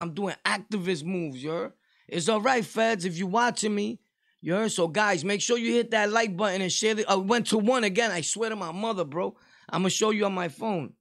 I'm 0.00 0.14
doing 0.14 0.34
activist 0.44 1.04
moves, 1.04 1.42
you 1.42 1.50
heard? 1.50 1.72
It's 2.06 2.28
all 2.28 2.40
right, 2.40 2.64
feds, 2.64 3.04
if 3.04 3.18
you 3.18 3.26
watching 3.26 3.74
me. 3.74 4.00
You 4.40 4.54
heard? 4.54 4.72
So, 4.72 4.86
guys, 4.86 5.24
make 5.24 5.40
sure 5.40 5.58
you 5.58 5.72
hit 5.72 5.90
that 5.90 6.10
like 6.10 6.36
button 6.36 6.62
and 6.62 6.72
share 6.72 6.98
it. 6.98 7.08
I 7.08 7.16
went 7.16 7.48
to 7.48 7.58
one 7.58 7.84
again. 7.84 8.10
I 8.10 8.20
swear 8.20 8.50
to 8.50 8.56
my 8.56 8.72
mother, 8.72 9.04
bro. 9.04 9.36
I'm 9.68 9.82
going 9.82 9.90
to 9.90 9.96
show 9.96 10.10
you 10.10 10.24
on 10.26 10.32
my 10.32 10.48
phone. 10.48 10.92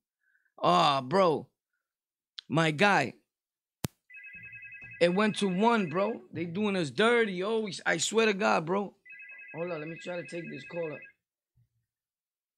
Ah, 0.61 1.01
bro. 1.01 1.47
My 2.49 2.71
guy. 2.71 3.13
It 4.99 5.13
went 5.13 5.37
to 5.37 5.47
one, 5.47 5.89
bro. 5.89 6.21
They 6.33 6.45
doing 6.45 6.75
us 6.75 6.89
dirty. 6.89 7.43
Oh, 7.43 7.69
I 7.85 7.97
swear 7.97 8.25
to 8.25 8.33
God, 8.33 8.65
bro. 8.65 8.95
Hold 9.55 9.71
on. 9.71 9.79
Let 9.79 9.87
me 9.87 9.97
try 10.03 10.19
to 10.19 10.27
take 10.27 10.49
this 10.49 10.63
caller. 10.71 10.99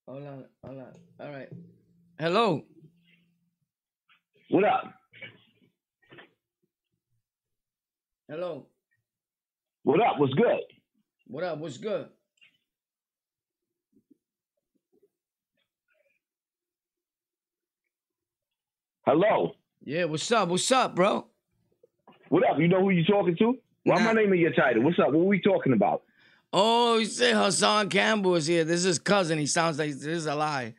Hold 0.07 0.25
on. 0.25 0.45
Hold 0.65 0.79
on. 0.79 0.93
All 1.19 1.31
right. 1.31 1.49
Hello. 2.17 2.63
What 4.49 4.63
up? 4.63 4.98
Hello. 8.29 8.67
What 9.83 9.99
up? 10.01 10.19
What's 10.19 10.33
good? 10.35 10.59
What 11.27 11.43
up? 11.43 11.57
What's 11.57 11.77
good? 11.77 12.09
Hello. 19.05 19.53
Yeah, 19.83 20.05
what's 20.05 20.31
up? 20.31 20.49
What's 20.49 20.71
up, 20.71 20.95
bro? 20.95 21.25
What 22.29 22.43
up? 22.49 22.59
You 22.59 22.67
know 22.67 22.81
who 22.81 22.91
you 22.91 23.03
talking 23.05 23.35
to? 23.37 23.57
Why 23.83 23.95
Nah. 23.97 24.05
my 24.05 24.13
name 24.13 24.33
in 24.33 24.39
your 24.39 24.53
title? 24.53 24.83
What's 24.83 24.99
up? 24.99 25.07
What 25.07 25.21
are 25.21 25.23
we 25.23 25.39
talking 25.41 25.73
about? 25.73 26.03
Oh, 26.51 26.97
you 26.97 27.05
say 27.05 27.31
Hassan 27.33 27.89
Campbell 27.89 28.35
is 28.35 28.47
here. 28.47 28.63
This 28.63 28.79
is 28.79 28.83
his 28.83 28.99
cousin. 28.99 29.39
He 29.39 29.45
sounds 29.45 29.79
like 29.79 29.89
this 29.91 30.03
is 30.05 30.25
a 30.25 30.35
lie. 30.35 30.75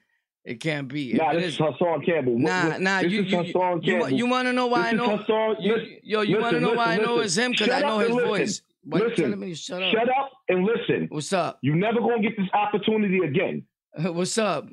It 0.50 0.58
can't 0.58 0.88
be. 0.88 1.12
Nah, 1.12 1.32
this 1.32 1.44
is- 1.52 1.58
Hassan 1.58 2.02
Campbell. 2.04 2.36
Nah, 2.36 2.76
nah, 2.78 3.02
this 3.02 3.12
you, 3.12 3.22
is 3.22 3.30
you, 3.30 3.38
Hassan 3.38 3.80
Campbell. 3.82 4.10
you 4.10 4.26
want 4.26 4.48
to 4.48 4.52
know 4.52 4.66
why 4.66 4.82
This 4.82 5.00
I 5.00 5.06
know? 5.06 5.16
Hassan- 5.18 5.56
you, 5.60 5.76
listen, 5.76 5.96
yo, 6.02 6.20
you 6.22 6.40
want 6.40 6.54
to 6.54 6.60
know 6.60 6.72
why 6.72 6.86
I 6.86 6.96
know 6.96 7.14
listen. 7.14 7.24
it's 7.24 7.36
him? 7.36 7.50
Because 7.52 7.68
I 7.70 7.80
know 7.82 7.98
his 8.00 8.10
listen. 8.10 8.28
voice. 8.28 8.62
Why 8.82 8.98
Listen. 8.98 9.54
shut 9.54 9.82
up? 9.84 9.92
Shut 9.92 10.08
up 10.08 10.30
and 10.48 10.64
listen. 10.64 11.06
What's 11.10 11.32
up? 11.32 11.58
You 11.62 11.76
never 11.76 12.00
gonna 12.00 12.20
get 12.20 12.36
this 12.36 12.48
opportunity 12.52 13.18
again. 13.18 13.62
What's 13.96 14.36
up? 14.38 14.66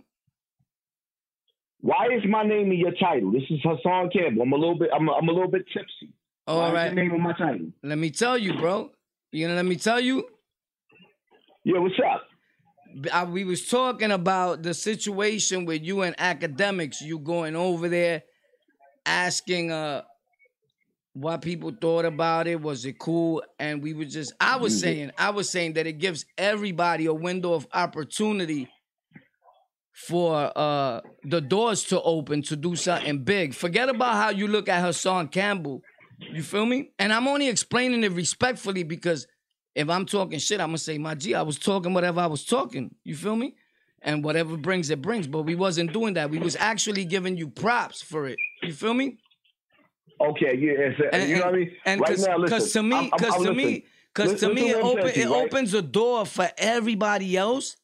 Why 1.82 2.08
is 2.12 2.24
my 2.28 2.42
name 2.44 2.72
in 2.72 2.80
your 2.80 2.94
title? 2.94 3.32
This 3.32 3.44
is 3.52 3.60
Hassan 3.64 4.10
Campbell. 4.10 4.42
I'm 4.42 4.54
a 4.54 4.56
little 4.56 4.80
bit. 4.80 4.90
I'm 4.96 5.08
a, 5.08 5.12
I'm 5.12 5.30
a 5.30 5.32
little 5.32 5.52
bit 5.52 5.66
tipsy. 5.72 6.12
All 6.48 6.58
Why 6.60 6.74
right. 6.74 6.94
name 6.94 7.12
of 7.14 7.20
my 7.20 7.34
title? 7.34 7.68
Let 7.84 8.00
me 8.00 8.10
tell 8.10 8.36
you, 8.36 8.56
bro. 8.56 8.90
You 9.32 9.46
gonna 9.46 9.56
let 9.58 9.66
me 9.66 9.76
tell 9.76 10.00
you? 10.00 10.28
Yeah, 11.66 11.78
what's 11.80 11.96
up? 12.00 12.27
I, 13.12 13.24
we 13.26 13.44
was 13.44 13.68
talking 13.68 14.12
about 14.12 14.64
the 14.64 14.74
situation 14.74 15.66
with 15.66 15.84
you 15.84 16.02
and 16.02 16.16
Akademiks. 16.18 17.02
You 17.02 17.20
going 17.20 17.56
over 17.56 17.88
there, 17.90 18.24
asking 19.06 19.72
uh 19.72 20.04
what 21.14 21.42
people 21.42 21.72
thought 21.82 22.06
about 22.06 22.48
it. 22.48 22.62
Was 22.62 22.86
it 22.86 23.00
cool? 23.00 23.44
And 23.60 23.82
we 23.82 23.94
were 23.94 24.06
just. 24.06 24.34
I 24.40 24.58
was 24.58 24.80
saying. 24.80 25.12
I 25.18 25.32
was 25.32 25.50
saying 25.50 25.74
that 25.74 25.88
it 25.88 25.94
gives 25.94 26.26
everybody 26.38 27.06
a 27.08 27.14
window 27.14 27.54
of 27.54 27.68
opportunity 27.74 28.70
for 29.94 30.52
uh 30.56 31.02
the 31.24 31.42
doors 31.42 31.84
to 31.86 32.00
open 32.02 32.44
to 32.44 32.56
do 32.56 32.76
something 32.76 33.24
big. 33.24 33.54
Forget 33.56 33.90
about 33.90 34.14
how 34.14 34.30
you 34.30 34.48
look 34.48 34.70
at 34.70 34.84
Hassan 34.84 35.30
Campbell. 35.30 35.82
You 36.20 36.44
feel 36.44 36.66
me? 36.66 36.92
And 37.00 37.12
I'm 37.14 37.28
only 37.28 37.48
explaining 37.48 38.04
it 38.04 38.12
respectfully 38.12 38.84
because 38.84 39.28
if 39.78 39.90
I'm 39.92 40.06
talking 40.08 40.40
shit, 40.40 40.60
I'm 40.60 40.70
gonna 40.70 40.80
say, 40.80 40.98
my 40.98 41.14
G, 41.14 41.36
I 41.36 41.44
was 41.44 41.60
talking 41.60 41.94
whatever 41.94 42.20
I 42.20 42.26
was 42.26 42.44
talking. 42.44 42.96
You 43.04 43.16
feel 43.16 43.36
me? 43.36 43.56
And 44.02 44.24
whatever 44.24 44.58
brings 44.58 44.90
it 44.90 45.02
brings. 45.04 45.28
But 45.28 45.44
we 45.44 45.54
wasn't 45.54 45.94
doing 45.94 46.16
that. 46.16 46.32
We 46.32 46.40
was 46.40 46.56
actually 46.56 47.06
giving 47.06 47.38
you 47.38 47.48
props 47.50 48.02
for 48.02 48.28
it. 48.28 48.40
You 48.64 48.74
feel 48.74 48.96
me? 48.96 49.18
Okay, 50.20 50.58
yeah, 50.58 50.72
it's, 50.88 51.00
And, 51.14 51.30
you 51.30 51.36
know 51.38 51.46
what 51.46 51.54
I 51.54 51.58
mean. 51.58 51.72
And 51.86 52.02
right 52.02 52.10
cause, 52.10 52.26
now, 52.26 52.38
listen. 52.38 52.58
'cause 52.58 52.74
to 52.74 52.82
me, 52.82 52.96
I'm- 52.96 53.10
I'm- 53.12 53.20
cause 53.20 53.34
to 53.36 53.40
listen. 53.52 53.56
me, 53.58 53.86
cause 54.16 54.40
to 54.40 54.54
me, 54.54 54.70
it 54.70 54.78
open 54.78 55.08
it 55.10 55.18
right? 55.18 55.28
opens 55.46 55.74
a 55.76 55.82
door 55.84 56.26
for 56.26 56.50
everybody 56.58 57.38
else 57.38 57.78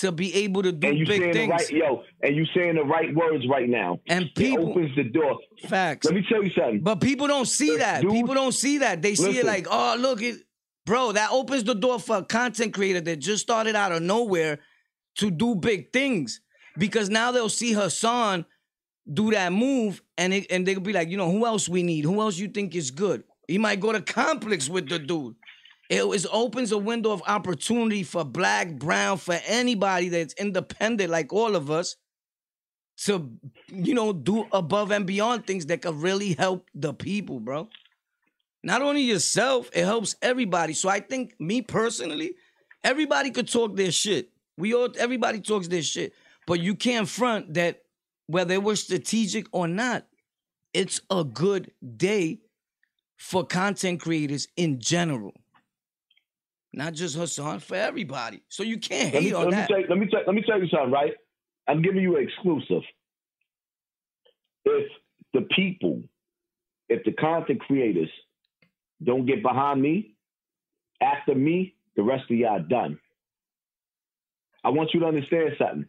to 0.00 0.10
be 0.10 0.34
able 0.34 0.62
to 0.62 0.72
do 0.72 0.88
and 0.88 1.06
big 1.06 1.32
things. 1.32 1.50
right 1.50 1.70
yo, 1.70 2.02
and 2.22 2.34
you 2.36 2.46
saying 2.54 2.74
the 2.74 2.82
right 2.82 3.14
words 3.14 3.44
right 3.48 3.68
now. 3.68 4.00
And 4.08 4.30
It 4.36 4.58
opens 4.58 4.94
the 4.96 5.04
door. 5.04 5.38
Facts. 5.68 6.04
Let 6.06 6.14
me 6.14 6.24
tell 6.28 6.42
you 6.42 6.50
something. 6.50 6.80
But 6.80 7.00
people 7.00 7.28
don't 7.28 7.46
see 7.46 7.76
that. 7.76 8.02
Dude, 8.02 8.10
people 8.10 8.34
don't 8.34 8.52
see 8.52 8.78
that. 8.78 9.02
They 9.02 9.14
see 9.14 9.38
it 9.38 9.44
like, 9.46 9.66
oh, 9.70 9.96
look, 9.98 10.20
it, 10.22 10.36
bro, 10.88 11.12
that 11.12 11.30
opens 11.30 11.64
the 11.64 11.74
door 11.74 12.00
for 12.00 12.16
a 12.16 12.24
content 12.24 12.72
creator 12.72 13.02
that 13.02 13.16
just 13.16 13.42
started 13.42 13.76
out 13.76 13.92
of 13.92 14.00
nowhere 14.00 14.58
to 15.16 15.30
do 15.30 15.54
big 15.54 15.92
things. 15.92 16.40
Because 16.78 17.10
now 17.10 17.30
they'll 17.30 17.50
see 17.50 17.72
Hassan 17.72 18.46
do 19.12 19.30
that 19.32 19.52
move 19.52 20.00
and 20.16 20.32
it, 20.32 20.46
and 20.50 20.66
they'll 20.66 20.80
be 20.80 20.94
like, 20.94 21.10
you 21.10 21.18
know, 21.18 21.30
who 21.30 21.44
else 21.44 21.68
we 21.68 21.82
need? 21.82 22.06
Who 22.06 22.18
else 22.22 22.38
you 22.38 22.48
think 22.48 22.74
is 22.74 22.90
good? 22.90 23.22
He 23.46 23.58
might 23.58 23.80
go 23.80 23.92
to 23.92 24.00
complex 24.00 24.70
with 24.70 24.88
the 24.88 24.98
dude. 24.98 25.34
It 25.90 26.04
is 26.04 26.26
opens 26.30 26.72
a 26.72 26.78
window 26.78 27.10
of 27.10 27.22
opportunity 27.26 28.02
for 28.02 28.24
black, 28.24 28.78
brown, 28.78 29.18
for 29.18 29.38
anybody 29.46 30.08
that's 30.08 30.34
independent 30.34 31.10
like 31.10 31.34
all 31.34 31.54
of 31.54 31.70
us 31.70 31.96
to, 33.04 33.30
you 33.68 33.92
know, 33.92 34.14
do 34.14 34.46
above 34.52 34.90
and 34.90 35.06
beyond 35.06 35.46
things 35.46 35.66
that 35.66 35.82
could 35.82 35.96
really 35.96 36.32
help 36.32 36.66
the 36.74 36.94
people, 36.94 37.40
bro. 37.40 37.68
Not 38.62 38.82
only 38.82 39.02
yourself, 39.02 39.70
it 39.72 39.84
helps 39.84 40.16
everybody. 40.20 40.72
So 40.72 40.88
I 40.88 41.00
think 41.00 41.34
me 41.38 41.62
personally, 41.62 42.34
everybody 42.82 43.30
could 43.30 43.50
talk 43.50 43.76
their 43.76 43.92
shit. 43.92 44.30
We 44.56 44.74
all 44.74 44.88
everybody 44.98 45.40
talks 45.40 45.68
their 45.68 45.82
shit. 45.82 46.12
But 46.46 46.60
you 46.60 46.74
can't 46.74 47.08
front 47.08 47.54
that 47.54 47.82
whether 48.26 48.54
it 48.54 48.62
was 48.62 48.82
strategic 48.82 49.46
or 49.52 49.68
not, 49.68 50.06
it's 50.74 51.00
a 51.10 51.24
good 51.24 51.72
day 51.96 52.40
for 53.16 53.44
content 53.44 54.00
creators 54.00 54.48
in 54.56 54.80
general. 54.80 55.32
Not 56.72 56.94
just 56.94 57.16
Hassan, 57.16 57.60
for 57.60 57.76
everybody. 57.76 58.42
So 58.48 58.62
you 58.62 58.78
can't 58.78 59.12
Let 59.12 59.22
hate 59.22 59.30
me, 59.30 59.34
on 59.34 59.44
let, 59.44 59.50
me 59.50 59.56
that. 59.56 59.68
tell, 59.68 59.80
let 59.88 59.98
me 59.98 60.06
tell 60.06 60.20
let 60.26 60.34
me 60.34 60.42
tell 60.46 60.60
you 60.60 60.68
something, 60.68 60.90
right? 60.90 61.12
I'm 61.68 61.82
giving 61.82 62.02
you 62.02 62.16
an 62.16 62.22
exclusive. 62.22 62.82
If 64.64 64.90
the 65.32 65.42
people, 65.54 66.02
if 66.88 67.04
the 67.04 67.12
content 67.12 67.60
creators 67.60 68.10
don't 69.02 69.26
get 69.26 69.42
behind 69.42 69.80
me, 69.80 70.14
after 71.00 71.34
me, 71.34 71.74
the 71.96 72.02
rest 72.02 72.24
of 72.30 72.36
y'all 72.36 72.60
done. 72.62 72.98
I 74.64 74.70
want 74.70 74.90
you 74.92 75.00
to 75.00 75.06
understand 75.06 75.50
something. 75.58 75.86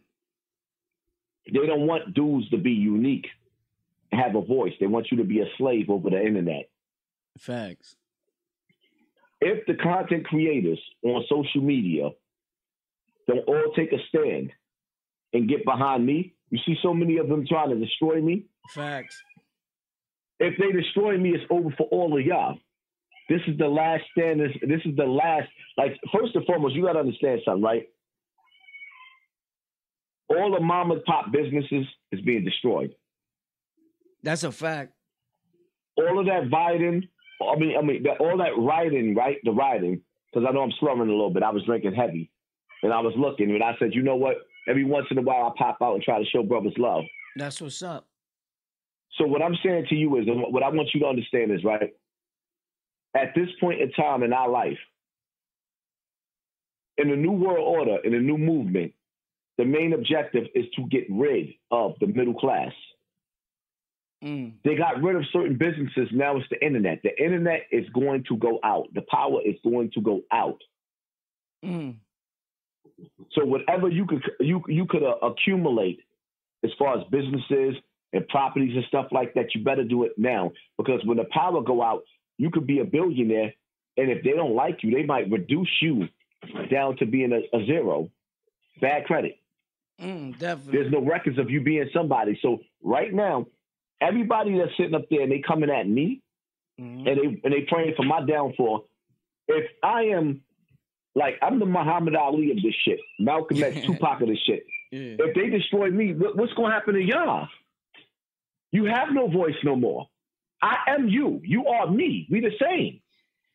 They 1.52 1.66
don't 1.66 1.86
want 1.86 2.14
dudes 2.14 2.48
to 2.50 2.58
be 2.58 2.70
unique, 2.72 3.26
have 4.12 4.36
a 4.36 4.40
voice. 4.40 4.72
They 4.78 4.86
want 4.86 5.08
you 5.10 5.18
to 5.18 5.24
be 5.24 5.40
a 5.40 5.46
slave 5.58 5.90
over 5.90 6.10
the 6.10 6.20
internet. 6.20 6.68
Facts. 7.38 7.96
if 9.40 9.64
the 9.66 9.74
content 9.74 10.26
creators 10.26 10.78
on 11.02 11.24
social 11.28 11.62
media 11.62 12.10
don't 13.26 13.46
all 13.48 13.72
take 13.74 13.92
a 13.92 13.98
stand 14.08 14.52
and 15.32 15.48
get 15.48 15.64
behind 15.64 16.04
me, 16.04 16.34
you 16.50 16.58
see 16.66 16.76
so 16.82 16.92
many 16.92 17.18
of 17.18 17.28
them 17.28 17.46
trying 17.46 17.70
to 17.70 17.76
destroy 17.76 18.20
me. 18.20 18.44
Facts. 18.74 19.16
If 20.38 20.58
they 20.58 20.72
destroy 20.72 21.16
me, 21.18 21.30
it's 21.30 21.44
over 21.50 21.70
for 21.76 21.86
all 21.90 22.18
of 22.18 22.24
y'all. 22.24 22.58
This 23.30 23.40
is 23.46 23.56
the 23.56 23.68
last 23.68 24.02
stand. 24.10 24.40
This, 24.40 24.50
this 24.60 24.80
is 24.84 24.94
the 24.96 25.04
last. 25.04 25.48
Like 25.78 25.92
first 26.12 26.34
and 26.34 26.44
foremost, 26.44 26.74
you 26.74 26.84
got 26.84 26.94
to 26.94 26.98
understand 26.98 27.40
something, 27.46 27.62
right? 27.62 27.84
All 30.28 30.52
the 30.52 30.60
mom 30.60 30.90
and 30.90 31.02
pop 31.04 31.32
businesses 31.32 31.86
is 32.12 32.20
being 32.20 32.44
destroyed. 32.44 32.94
That's 34.22 34.42
a 34.42 34.52
fact. 34.52 34.92
all 35.96 36.18
of 36.18 36.26
that 36.26 36.50
Biden, 36.50 37.08
I 37.40 37.58
mean, 37.58 37.76
I 37.76 37.82
mean, 37.82 38.04
all 38.18 38.36
that 38.38 38.56
riding, 38.58 39.14
right? 39.14 39.36
The 39.44 39.52
riding, 39.52 40.02
because 40.32 40.46
I 40.48 40.52
know 40.52 40.62
I'm 40.62 40.72
slurring 40.78 41.00
a 41.00 41.04
little 41.04 41.30
bit. 41.30 41.42
I 41.42 41.50
was 41.50 41.64
drinking 41.64 41.94
heavy, 41.94 42.30
and 42.82 42.92
I 42.92 43.00
was 43.00 43.14
looking, 43.16 43.50
and 43.50 43.62
I 43.62 43.74
said, 43.78 43.94
you 43.94 44.02
know 44.02 44.16
what? 44.16 44.36
Every 44.68 44.84
once 44.84 45.06
in 45.10 45.18
a 45.18 45.22
while, 45.22 45.46
I 45.46 45.58
pop 45.58 45.78
out 45.82 45.94
and 45.94 46.02
try 46.02 46.18
to 46.18 46.28
show 46.28 46.42
brothers 46.42 46.74
love. 46.78 47.04
That's 47.36 47.60
what's 47.60 47.82
up. 47.82 48.06
So 49.18 49.26
what 49.26 49.42
I'm 49.42 49.56
saying 49.64 49.86
to 49.88 49.94
you 49.94 50.16
is, 50.18 50.24
what 50.26 50.62
I 50.62 50.68
want 50.68 50.90
you 50.94 51.00
to 51.00 51.06
understand 51.06 51.50
is, 51.50 51.64
right? 51.64 51.92
At 53.16 53.34
this 53.34 53.48
point 53.60 53.80
in 53.80 53.90
time 53.92 54.22
in 54.22 54.32
our 54.32 54.48
life, 54.48 54.78
in 56.96 57.10
the 57.10 57.16
new 57.16 57.32
world 57.32 57.58
order, 57.58 57.98
in 58.04 58.12
the 58.12 58.18
new 58.18 58.38
movement, 58.38 58.92
the 59.58 59.64
main 59.64 59.92
objective 59.92 60.44
is 60.54 60.66
to 60.76 60.86
get 60.88 61.04
rid 61.10 61.54
of 61.70 61.94
the 62.00 62.06
middle 62.06 62.34
class. 62.34 62.72
Mm. 64.22 64.52
They 64.64 64.74
got 64.74 65.02
rid 65.02 65.16
of 65.16 65.24
certain 65.32 65.56
businesses. 65.56 66.08
Now 66.12 66.36
it's 66.36 66.48
the 66.50 66.64
internet. 66.64 67.00
The 67.02 67.22
internet 67.22 67.62
is 67.70 67.88
going 67.90 68.24
to 68.28 68.36
go 68.36 68.60
out. 68.62 68.88
The 68.94 69.02
power 69.10 69.40
is 69.44 69.56
going 69.64 69.90
to 69.92 70.00
go 70.00 70.22
out. 70.30 70.60
Mm. 71.64 71.96
So 73.32 73.44
whatever 73.44 73.88
you 73.88 74.06
could 74.06 74.22
you 74.40 74.62
you 74.68 74.86
could 74.86 75.02
uh, 75.02 75.16
accumulate 75.22 76.00
as 76.64 76.70
far 76.78 76.98
as 76.98 77.04
businesses 77.10 77.76
and 78.12 78.26
properties 78.28 78.74
and 78.74 78.84
stuff 78.88 79.06
like 79.10 79.32
that, 79.34 79.54
you 79.54 79.64
better 79.64 79.84
do 79.84 80.04
it 80.04 80.12
now 80.18 80.52
because 80.76 81.00
when 81.04 81.16
the 81.16 81.26
power 81.32 81.62
go 81.62 81.82
out, 81.82 82.02
you 82.40 82.50
could 82.50 82.66
be 82.66 82.78
a 82.78 82.84
billionaire, 82.84 83.52
and 83.98 84.10
if 84.10 84.24
they 84.24 84.30
don't 84.30 84.54
like 84.54 84.82
you, 84.82 84.90
they 84.92 85.04
might 85.04 85.30
reduce 85.30 85.70
you 85.82 86.08
down 86.70 86.96
to 86.96 87.04
being 87.04 87.32
a, 87.32 87.56
a 87.56 87.66
zero, 87.66 88.10
bad 88.80 89.04
credit. 89.04 89.36
Mm, 90.00 90.38
definitely. 90.38 90.72
There's 90.72 90.90
no 90.90 91.02
records 91.02 91.38
of 91.38 91.50
you 91.50 91.60
being 91.60 91.90
somebody. 91.92 92.38
So 92.40 92.60
right 92.82 93.12
now, 93.12 93.46
everybody 94.00 94.56
that's 94.56 94.74
sitting 94.78 94.94
up 94.94 95.04
there 95.10 95.20
and 95.20 95.30
they 95.30 95.42
coming 95.46 95.68
at 95.68 95.86
me, 95.86 96.22
and 96.78 97.06
they 97.06 97.40
and 97.44 97.52
they 97.52 97.66
praying 97.68 97.92
for 97.94 98.04
my 98.04 98.24
downfall. 98.24 98.86
If 99.46 99.66
I 99.82 100.04
am 100.04 100.40
like 101.14 101.34
I'm 101.42 101.58
the 101.58 101.66
Muhammad 101.66 102.16
Ali 102.16 102.52
of 102.52 102.56
this 102.56 102.74
shit, 102.86 103.00
Malcolm 103.18 103.62
X, 103.62 103.80
Tupac 103.84 104.22
of 104.22 104.28
this 104.28 104.38
shit. 104.46 104.64
Yeah. 104.90 105.16
If 105.18 105.34
they 105.34 105.50
destroy 105.50 105.90
me, 105.90 106.14
what, 106.14 106.38
what's 106.38 106.54
gonna 106.54 106.72
happen 106.72 106.94
to 106.94 107.02
y'all? 107.02 107.48
You 108.72 108.86
have 108.86 109.08
no 109.12 109.28
voice 109.28 109.56
no 109.62 109.76
more. 109.76 110.08
I 110.62 110.76
am 110.88 111.08
you. 111.08 111.40
You 111.44 111.66
are 111.66 111.90
me. 111.90 112.26
We 112.30 112.40
the 112.40 112.52
same. 112.60 113.00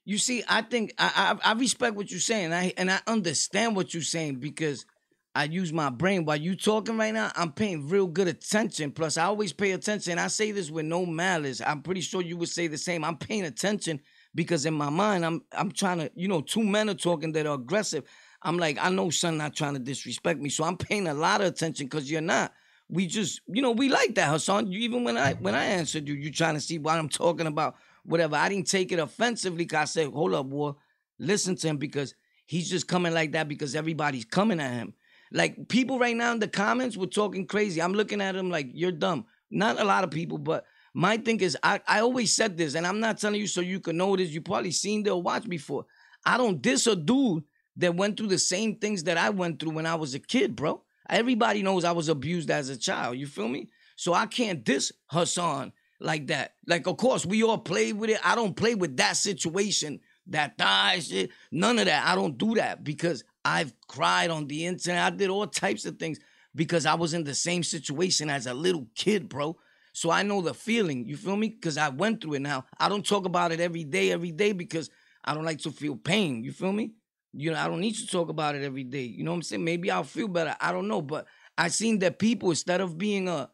You 0.06 0.18
see, 0.18 0.44
I 0.48 0.62
think 0.62 0.94
I, 0.98 1.38
I 1.44 1.52
I 1.52 1.54
respect 1.54 1.96
what 1.96 2.12
you're 2.12 2.20
saying. 2.20 2.54
I 2.54 2.74
and 2.78 2.92
I 2.92 3.00
understand 3.08 3.76
what 3.76 3.94
you're 3.94 4.04
saying 4.04 4.36
because 4.36 4.86
I 5.34 5.46
use 5.46 5.74
my 5.74 5.90
brain 5.90 6.26
while 6.26 6.38
you 6.38 6.56
talking 6.56 6.98
right 6.98 7.14
now. 7.14 7.32
I'm 7.36 7.52
paying 7.52 7.90
real 7.90 8.08
good 8.08 8.28
attention. 8.28 8.92
Plus, 8.92 9.18
I 9.18 9.26
always 9.26 9.52
pay 9.52 9.72
attention. 9.72 10.18
I 10.20 10.28
say 10.28 10.52
this 10.52 10.72
with 10.72 10.86
no 10.86 11.06
malice. 11.06 11.62
I'm 11.66 11.82
pretty 11.82 12.02
sure 12.02 12.22
you 12.22 12.38
would 12.38 12.50
say 12.50 12.68
the 12.68 12.78
same. 12.78 13.04
I'm 13.04 13.18
paying 13.18 13.46
attention 13.46 14.00
because 14.36 14.66
in 14.66 14.74
my 14.74 14.90
mind, 14.90 15.26
I'm 15.26 15.42
I'm 15.52 15.72
trying 15.72 16.00
to. 16.00 16.12
You 16.16 16.28
know, 16.28 16.42
two 16.42 16.64
men 16.64 16.90
are 16.90 16.94
talking 16.94 17.32
that 17.34 17.48
are 17.48 17.56
aggressive. 17.56 18.04
I'm 18.44 18.58
like, 18.58 18.78
I 18.80 18.90
know 18.90 19.10
son 19.10 19.38
not 19.38 19.56
trying 19.56 19.74
to 19.74 19.80
disrespect 19.80 20.40
me, 20.40 20.50
so 20.50 20.64
I'm 20.64 20.78
paying 20.78 21.08
a 21.08 21.16
lot 21.16 21.42
of 21.42 21.48
attention 21.48 21.88
because 21.88 22.10
you're 22.12 22.22
not. 22.22 22.54
We 22.90 23.08
just, 23.08 23.42
you 23.48 23.62
know, 23.62 23.72
we 23.72 23.90
like 23.90 24.16
that, 24.16 24.30
Hassan. 24.30 24.72
You 24.72 24.80
even 24.82 25.04
when 25.04 25.18
I 25.18 25.34
when 25.34 25.56
I 25.56 25.66
answered 25.66 26.08
you, 26.08 26.14
you 26.14 26.32
trying 26.32 26.54
to 26.56 26.62
see 26.62 26.78
what 26.78 26.98
I'm 26.98 27.10
talking 27.10 27.48
about, 27.48 27.76
whatever. 28.04 28.36
I 28.36 28.50
didn't 28.50 28.68
take 28.68 28.92
it 28.92 29.00
offensively. 29.00 29.66
Cause 29.66 29.80
I 29.80 29.86
said, 29.86 30.14
hold 30.14 30.34
up, 30.34 30.50
boy, 30.50 30.74
listen 31.18 31.56
to 31.58 31.68
him 31.68 31.78
because 31.78 32.14
he's 32.46 32.70
just 32.70 32.88
coming 32.88 33.14
like 33.14 33.32
that 33.32 33.48
because 33.48 33.76
everybody's 33.76 34.26
coming 34.26 34.60
at 34.60 34.74
him. 34.74 34.94
Like 35.32 35.68
people 35.68 35.98
right 36.00 36.16
now 36.16 36.32
in 36.32 36.40
the 36.40 36.48
comments 36.48 36.96
were 36.96 37.08
talking 37.08 37.48
crazy. 37.48 37.82
I'm 37.82 37.94
looking 37.94 38.22
at 38.22 38.36
him 38.36 38.50
like 38.50 38.68
you're 38.72 38.92
dumb. 38.92 39.26
Not 39.50 39.80
a 39.80 39.84
lot 39.84 40.04
of 40.04 40.12
people, 40.12 40.38
but 40.38 40.66
my 40.94 41.18
thing 41.18 41.42
is 41.42 41.58
I, 41.62 41.82
I 41.88 42.00
always 42.00 42.34
said 42.34 42.58
this, 42.58 42.76
and 42.76 42.88
I'm 42.88 43.00
not 43.00 43.18
telling 43.18 43.42
you 43.42 43.48
so 43.48 43.62
you 43.62 43.80
can 43.80 43.98
know 43.98 44.16
this. 44.16 44.30
You 44.30 44.42
probably 44.42 44.72
seen 44.72 45.04
the 45.04 45.16
watch 45.18 45.48
before. 45.48 45.86
I 46.26 46.38
don't 46.38 46.62
diss 46.62 46.88
a 46.88 46.96
dude 46.96 47.44
that 47.78 47.96
went 47.96 48.18
through 48.18 48.28
the 48.28 48.40
same 48.40 48.78
things 48.78 49.04
that 49.04 49.18
I 49.18 49.30
went 49.30 49.60
through 49.60 49.72
when 49.72 49.86
I 49.86 49.96
was 49.96 50.14
a 50.14 50.20
kid, 50.20 50.56
bro. 50.56 50.82
Everybody 51.10 51.62
knows 51.64 51.84
I 51.84 51.92
was 51.92 52.10
abused 52.10 52.50
as 52.50 52.70
a 52.70 52.78
child. 52.78 53.18
You 53.18 53.28
feel 53.28 53.48
me? 53.48 53.70
So 53.96 54.14
I 54.14 54.26
can't 54.26 54.64
diss 54.64 54.92
Hassan 55.08 55.72
like 56.00 56.28
that. 56.28 56.56
Like, 56.68 56.88
of 56.88 56.98
course, 56.98 57.26
we 57.26 57.44
all 57.44 57.58
play 57.58 57.94
with 57.94 58.10
it. 58.10 58.20
I 58.24 58.36
don't 58.36 58.56
play 58.56 58.76
with 58.76 58.98
that 58.98 59.18
situation, 59.18 60.00
that 60.28 60.58
die 60.58 61.00
shit, 61.00 61.32
none 61.52 61.80
of 61.80 61.86
that. 61.86 62.06
I 62.06 62.16
don't 62.16 62.38
do 62.38 62.56
that 62.56 62.84
because 62.84 63.24
I've 63.44 63.74
cried 63.88 64.30
on 64.30 64.48
the 64.48 64.66
internet. 64.66 65.14
I 65.14 65.16
did 65.16 65.30
all 65.30 65.48
types 65.48 65.86
of 65.86 65.98
things 65.98 66.20
because 66.54 66.86
I 66.86 66.96
was 66.96 67.14
in 67.14 67.24
the 67.24 67.36
same 67.36 67.64
situation 67.64 68.30
as 68.30 68.48
a 68.48 68.54
little 68.54 68.88
kid, 68.96 69.30
bro. 69.30 69.58
So 69.94 70.12
I 70.12 70.24
know 70.24 70.42
the 70.42 70.54
feeling. 70.54 71.06
You 71.06 71.16
feel 71.16 71.38
me? 71.38 71.50
Because 71.50 71.78
I 71.78 71.90
went 71.90 72.22
through 72.22 72.34
it 72.34 72.42
now. 72.42 72.66
I 72.78 72.90
don't 72.90 73.06
talk 73.06 73.26
about 73.26 73.52
it 73.52 73.62
every 73.62 73.84
day, 73.86 74.12
every 74.12 74.32
day 74.32 74.52
because 74.52 74.90
I 75.24 75.34
don't 75.34 75.46
like 75.46 75.60
to 75.60 75.72
feel 75.72 75.96
pain. 75.96 76.44
You 76.44 76.52
feel 76.52 76.74
me? 76.74 76.92
You 77.36 77.52
know, 77.52 77.60
I 77.60 77.68
don't 77.68 77.82
need 77.82 77.96
to 77.96 78.08
talk 78.08 78.30
about 78.30 78.56
it 78.56 78.64
every 78.64 78.84
day. 78.84 79.04
You 79.04 79.24
know 79.24 79.32
what 79.32 79.38
I'm 79.38 79.44
saying? 79.44 79.64
Maybe 79.64 79.92
I'll 79.92 80.04
feel 80.04 80.28
better. 80.28 80.56
I 80.60 80.72
don't 80.72 80.88
know. 80.88 81.02
But 81.02 81.26
I 81.58 81.68
seen 81.68 82.00
that 82.00 82.20
people, 82.20 82.50
instead 82.50 82.82
of 82.82 82.98
being 82.98 83.28
uh, 83.28 83.48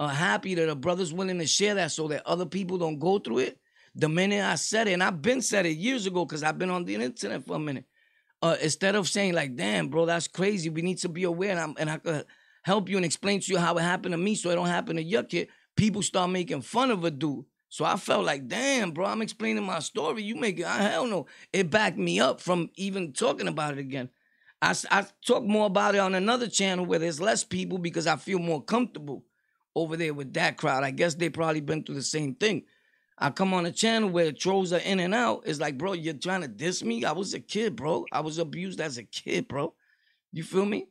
uh 0.00 0.08
happy 0.08 0.54
that 0.54 0.68
a 0.68 0.74
brother's 0.74 1.12
willing 1.12 1.38
to 1.38 1.46
share 1.46 1.74
that 1.74 1.92
so 1.92 2.08
that 2.08 2.26
other 2.26 2.46
people 2.46 2.78
don't 2.78 2.98
go 2.98 3.18
through 3.18 3.38
it, 3.38 3.58
the 3.94 4.08
minute 4.08 4.44
I 4.44 4.56
said 4.56 4.88
it, 4.88 4.92
and 4.92 5.02
I've 5.02 5.22
been 5.22 5.40
said 5.40 5.66
it 5.66 5.76
years 5.76 6.06
ago 6.06 6.24
because 6.24 6.42
I've 6.42 6.58
been 6.58 6.70
on 6.70 6.84
the 6.84 6.94
internet 6.94 7.44
for 7.44 7.56
a 7.56 7.58
minute. 7.58 7.84
Uh, 8.42 8.56
instead 8.60 8.94
of 8.94 9.08
saying 9.08 9.32
like, 9.32 9.56
"Damn, 9.56 9.88
bro, 9.88 10.04
that's 10.04 10.28
crazy," 10.28 10.68
we 10.68 10.82
need 10.82 10.98
to 10.98 11.08
be 11.08 11.24
aware, 11.24 11.50
and, 11.50 11.60
I'm, 11.60 11.74
and 11.78 11.90
I 11.90 11.96
could 11.96 12.26
help 12.62 12.88
you 12.88 12.96
and 12.96 13.04
explain 13.04 13.40
to 13.40 13.52
you 13.52 13.58
how 13.58 13.76
it 13.78 13.82
happened 13.82 14.12
to 14.12 14.18
me, 14.18 14.34
so 14.34 14.50
it 14.50 14.54
don't 14.54 14.66
happen 14.66 14.96
to 14.96 15.02
your 15.02 15.22
kid. 15.22 15.48
People 15.76 16.02
start 16.02 16.30
making 16.30 16.62
fun 16.62 16.90
of 16.90 17.04
a 17.04 17.10
dude. 17.10 17.44
So 17.76 17.84
I 17.84 17.96
felt 17.96 18.24
like, 18.24 18.48
damn, 18.48 18.92
bro, 18.92 19.04
I'm 19.04 19.20
explaining 19.20 19.62
my 19.62 19.80
story. 19.80 20.22
You 20.22 20.36
make 20.36 20.58
it, 20.58 20.66
hell 20.66 21.06
no. 21.06 21.26
It 21.52 21.68
backed 21.68 21.98
me 21.98 22.18
up 22.18 22.40
from 22.40 22.70
even 22.76 23.12
talking 23.12 23.48
about 23.48 23.74
it 23.74 23.80
again. 23.80 24.08
I, 24.62 24.74
I 24.90 25.04
talk 25.22 25.44
more 25.44 25.66
about 25.66 25.94
it 25.94 25.98
on 25.98 26.14
another 26.14 26.48
channel 26.48 26.86
where 26.86 26.98
there's 26.98 27.20
less 27.20 27.44
people 27.44 27.76
because 27.76 28.06
I 28.06 28.16
feel 28.16 28.38
more 28.38 28.62
comfortable 28.62 29.24
over 29.74 29.94
there 29.94 30.14
with 30.14 30.32
that 30.32 30.56
crowd. 30.56 30.84
I 30.84 30.90
guess 30.90 31.16
they 31.16 31.28
probably 31.28 31.60
been 31.60 31.84
through 31.84 31.96
the 31.96 32.02
same 32.02 32.34
thing. 32.34 32.62
I 33.18 33.28
come 33.28 33.52
on 33.52 33.66
a 33.66 33.72
channel 33.72 34.08
where 34.08 34.32
trolls 34.32 34.72
are 34.72 34.78
in 34.78 34.98
and 34.98 35.14
out. 35.14 35.42
It's 35.44 35.60
like, 35.60 35.76
bro, 35.76 35.92
you're 35.92 36.14
trying 36.14 36.40
to 36.40 36.48
diss 36.48 36.82
me? 36.82 37.04
I 37.04 37.12
was 37.12 37.34
a 37.34 37.40
kid, 37.40 37.76
bro. 37.76 38.06
I 38.10 38.20
was 38.20 38.38
abused 38.38 38.80
as 38.80 38.96
a 38.96 39.04
kid, 39.04 39.48
bro. 39.48 39.74
You 40.32 40.44
feel 40.44 40.64
me? 40.64 40.86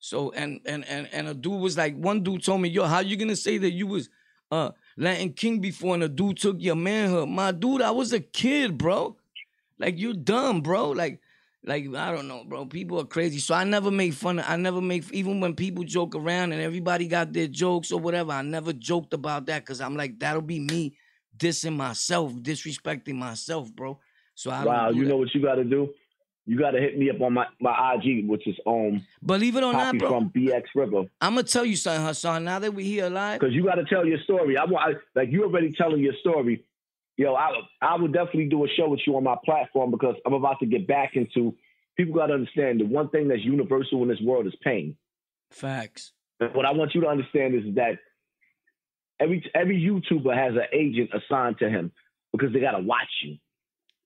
So 0.00 0.32
and 0.32 0.60
and 0.66 0.84
and 0.84 1.08
and 1.14 1.28
a 1.28 1.34
dude 1.34 1.62
was 1.62 1.78
like, 1.78 1.96
one 1.96 2.22
dude 2.22 2.44
told 2.44 2.60
me, 2.60 2.68
yo, 2.68 2.84
how 2.84 3.00
you 3.00 3.16
gonna 3.16 3.36
say 3.36 3.56
that 3.56 3.70
you 3.70 3.86
was 3.86 4.10
uh 4.50 4.72
Latin 4.96 5.32
King 5.32 5.60
before 5.60 5.94
and 5.94 6.02
a 6.02 6.08
dude 6.08 6.38
took 6.38 6.56
your 6.60 6.76
manhood? 6.76 7.28
My 7.28 7.52
dude, 7.52 7.82
I 7.82 7.90
was 7.90 8.12
a 8.12 8.20
kid, 8.20 8.78
bro. 8.78 9.16
Like 9.78 9.98
you 9.98 10.14
dumb, 10.14 10.62
bro. 10.62 10.90
Like 10.90 11.20
like 11.64 11.92
I 11.94 12.12
don't 12.12 12.28
know, 12.28 12.44
bro. 12.44 12.64
People 12.66 13.00
are 13.00 13.04
crazy. 13.04 13.38
So 13.38 13.54
I 13.54 13.64
never 13.64 13.90
make 13.90 14.14
fun 14.14 14.38
of 14.38 14.46
I 14.48 14.56
never 14.56 14.80
make 14.80 15.10
even 15.12 15.40
when 15.40 15.54
people 15.54 15.84
joke 15.84 16.14
around 16.14 16.52
and 16.52 16.62
everybody 16.62 17.08
got 17.08 17.32
their 17.32 17.48
jokes 17.48 17.92
or 17.92 18.00
whatever, 18.00 18.32
I 18.32 18.42
never 18.42 18.72
joked 18.72 19.12
about 19.12 19.46
that 19.46 19.62
because 19.64 19.80
I'm 19.80 19.96
like, 19.96 20.18
that'll 20.18 20.42
be 20.42 20.60
me 20.60 20.96
dissing 21.36 21.76
myself, 21.76 22.32
disrespecting 22.34 23.16
myself, 23.16 23.70
bro. 23.74 23.98
So 24.34 24.50
I 24.50 24.64
wow, 24.64 24.90
do 24.90 24.96
you 24.96 25.04
that. 25.04 25.10
know 25.10 25.16
what 25.16 25.34
you 25.34 25.42
got 25.42 25.56
to 25.56 25.64
do? 25.64 25.92
You 26.48 26.56
got 26.56 26.70
to 26.70 26.80
hit 26.80 26.96
me 26.96 27.10
up 27.10 27.20
on 27.20 27.32
my, 27.32 27.46
my 27.60 27.94
IG, 27.94 28.28
which 28.28 28.46
is 28.46 28.54
um 28.66 29.04
Believe 29.24 29.56
it 29.56 29.64
or 29.64 29.72
not, 29.72 29.98
bro. 29.98 30.08
from 30.08 30.30
BX 30.30 30.62
River, 30.76 31.02
I'm 31.20 31.34
gonna 31.34 31.42
tell 31.42 31.64
you 31.64 31.74
something, 31.76 32.06
Hassan. 32.06 32.44
Now 32.44 32.60
that 32.60 32.72
we're 32.72 32.86
here 32.86 33.08
live, 33.08 33.40
because 33.40 33.54
you 33.54 33.64
got 33.64 33.74
to 33.74 33.84
tell 33.84 34.06
your 34.06 34.20
story. 34.20 34.56
I 34.56 34.64
want 34.64 34.96
like 35.14 35.30
you 35.30 35.42
already 35.44 35.72
telling 35.72 36.00
your 36.00 36.14
story. 36.20 36.64
Yo, 37.16 37.34
I 37.34 37.50
I 37.82 37.96
would 37.96 38.12
definitely 38.12 38.48
do 38.48 38.64
a 38.64 38.68
show 38.68 38.88
with 38.88 39.00
you 39.06 39.16
on 39.16 39.24
my 39.24 39.36
platform 39.44 39.90
because 39.90 40.14
I'm 40.24 40.34
about 40.34 40.60
to 40.60 40.66
get 40.66 40.86
back 40.86 41.16
into. 41.16 41.54
People 41.96 42.14
got 42.14 42.26
to 42.26 42.34
understand 42.34 42.80
the 42.80 42.84
one 42.84 43.08
thing 43.08 43.26
that's 43.28 43.42
universal 43.42 44.02
in 44.02 44.08
this 44.08 44.20
world 44.20 44.46
is 44.46 44.54
pain. 44.62 44.96
facts. 45.50 46.12
And 46.38 46.54
what 46.54 46.66
I 46.66 46.72
want 46.72 46.94
you 46.94 47.00
to 47.00 47.08
understand 47.08 47.54
is 47.54 47.74
that 47.76 47.98
every 49.18 49.50
every 49.54 49.80
YouTuber 49.80 50.34
has 50.36 50.54
an 50.54 50.66
agent 50.72 51.10
assigned 51.14 51.58
to 51.58 51.70
him 51.70 51.90
because 52.32 52.52
they 52.52 52.60
got 52.60 52.72
to 52.72 52.80
watch 52.80 53.08
you. 53.24 53.38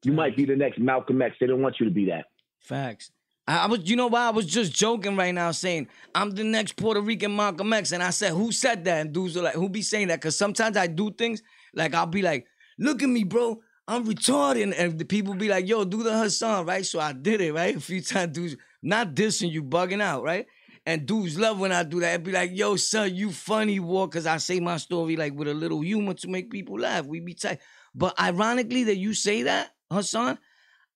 You 0.05 0.13
might 0.13 0.37
be 0.37 0.45
the 0.45 0.57
next 0.57 0.79
Malcolm 0.79 1.21
X. 1.21 1.37
They 1.41 1.47
don't 1.47 1.63
want 1.63 1.79
you 1.79 1.87
to 1.87 1.93
be 1.93 2.07
that. 2.07 2.27
Facts. 2.61 3.11
I, 3.47 3.65
I 3.65 3.67
was, 3.67 3.89
you 3.89 3.97
know 3.97 4.07
why? 4.07 4.27
I 4.27 4.31
was 4.31 4.47
just 4.47 4.73
joking 4.73 5.17
right 5.17 5.35
now, 5.35 5.51
saying 5.51 5.89
I'm 6.15 6.31
the 6.31 6.45
next 6.45 6.77
Puerto 6.77 7.01
Rican 7.01 7.35
Malcolm 7.35 7.73
X, 7.73 7.93
and 7.93 8.03
I 8.03 8.11
said, 8.11 8.33
"Who 8.33 8.53
said 8.53 8.85
that?" 8.85 9.01
And 9.01 9.13
dudes 9.13 9.37
are 9.37 9.43
like, 9.43 9.55
"Who 9.55 9.69
be 9.69 9.83
saying 9.83 10.09
that?" 10.09 10.21
Because 10.21 10.37
sometimes 10.37 10.77
I 10.77 10.87
do 10.87 11.11
things 11.11 11.43
like 11.75 11.95
I'll 11.95 12.07
be 12.07 12.23
like, 12.23 12.47
"Look 12.79 13.03
at 13.03 13.09
me, 13.09 13.25
bro, 13.25 13.61
I'm 13.89 14.07
retarded," 14.07 14.73
and 14.77 14.99
the 14.99 15.05
people 15.05 15.35
be 15.35 15.49
like, 15.49 15.69
"Yo, 15.69 15.85
do 15.85 16.03
the 16.03 16.17
Hassan," 16.17 16.65
right? 16.67 16.87
So 16.87 17.01
I 17.01 17.13
did 17.13 17.41
it, 17.41 17.53
right? 17.53 17.77
A 17.77 17.81
few 17.81 18.01
times, 18.01 18.33
dudes, 18.33 18.57
not 18.83 19.15
dissing 19.15 19.51
you, 19.51 19.63
bugging 19.63 20.01
out, 20.01 20.23
right? 20.23 20.47
And 20.87 21.05
dudes 21.05 21.39
love 21.39 21.61
when 21.61 21.73
I 21.73 21.83
do 21.83 22.01
that. 22.01 22.15
It'd 22.15 22.25
be 22.25 22.33
like, 22.33 22.51
"Yo, 22.55 22.77
son, 22.77 23.15
you 23.15 23.33
funny, 23.33 23.81
war," 23.81 24.09
because 24.09 24.27
I 24.27 24.37
say 24.39 24.61
my 24.61 24.77
story 24.77 25.17
like 25.17 25.35
with 25.35 25.49
a 25.49 25.55
little 25.55 25.81
humor 25.81 26.15
to 26.15 26.29
make 26.29 26.51
people 26.51 26.79
laugh. 26.79 27.05
We 27.05 27.21
be 27.21 27.35
tight. 27.35 27.59
But 27.95 28.19
ironically, 28.19 28.85
that 28.85 28.97
you 28.97 29.13
say 29.13 29.43
that, 29.43 29.71
Hassan, 29.91 30.39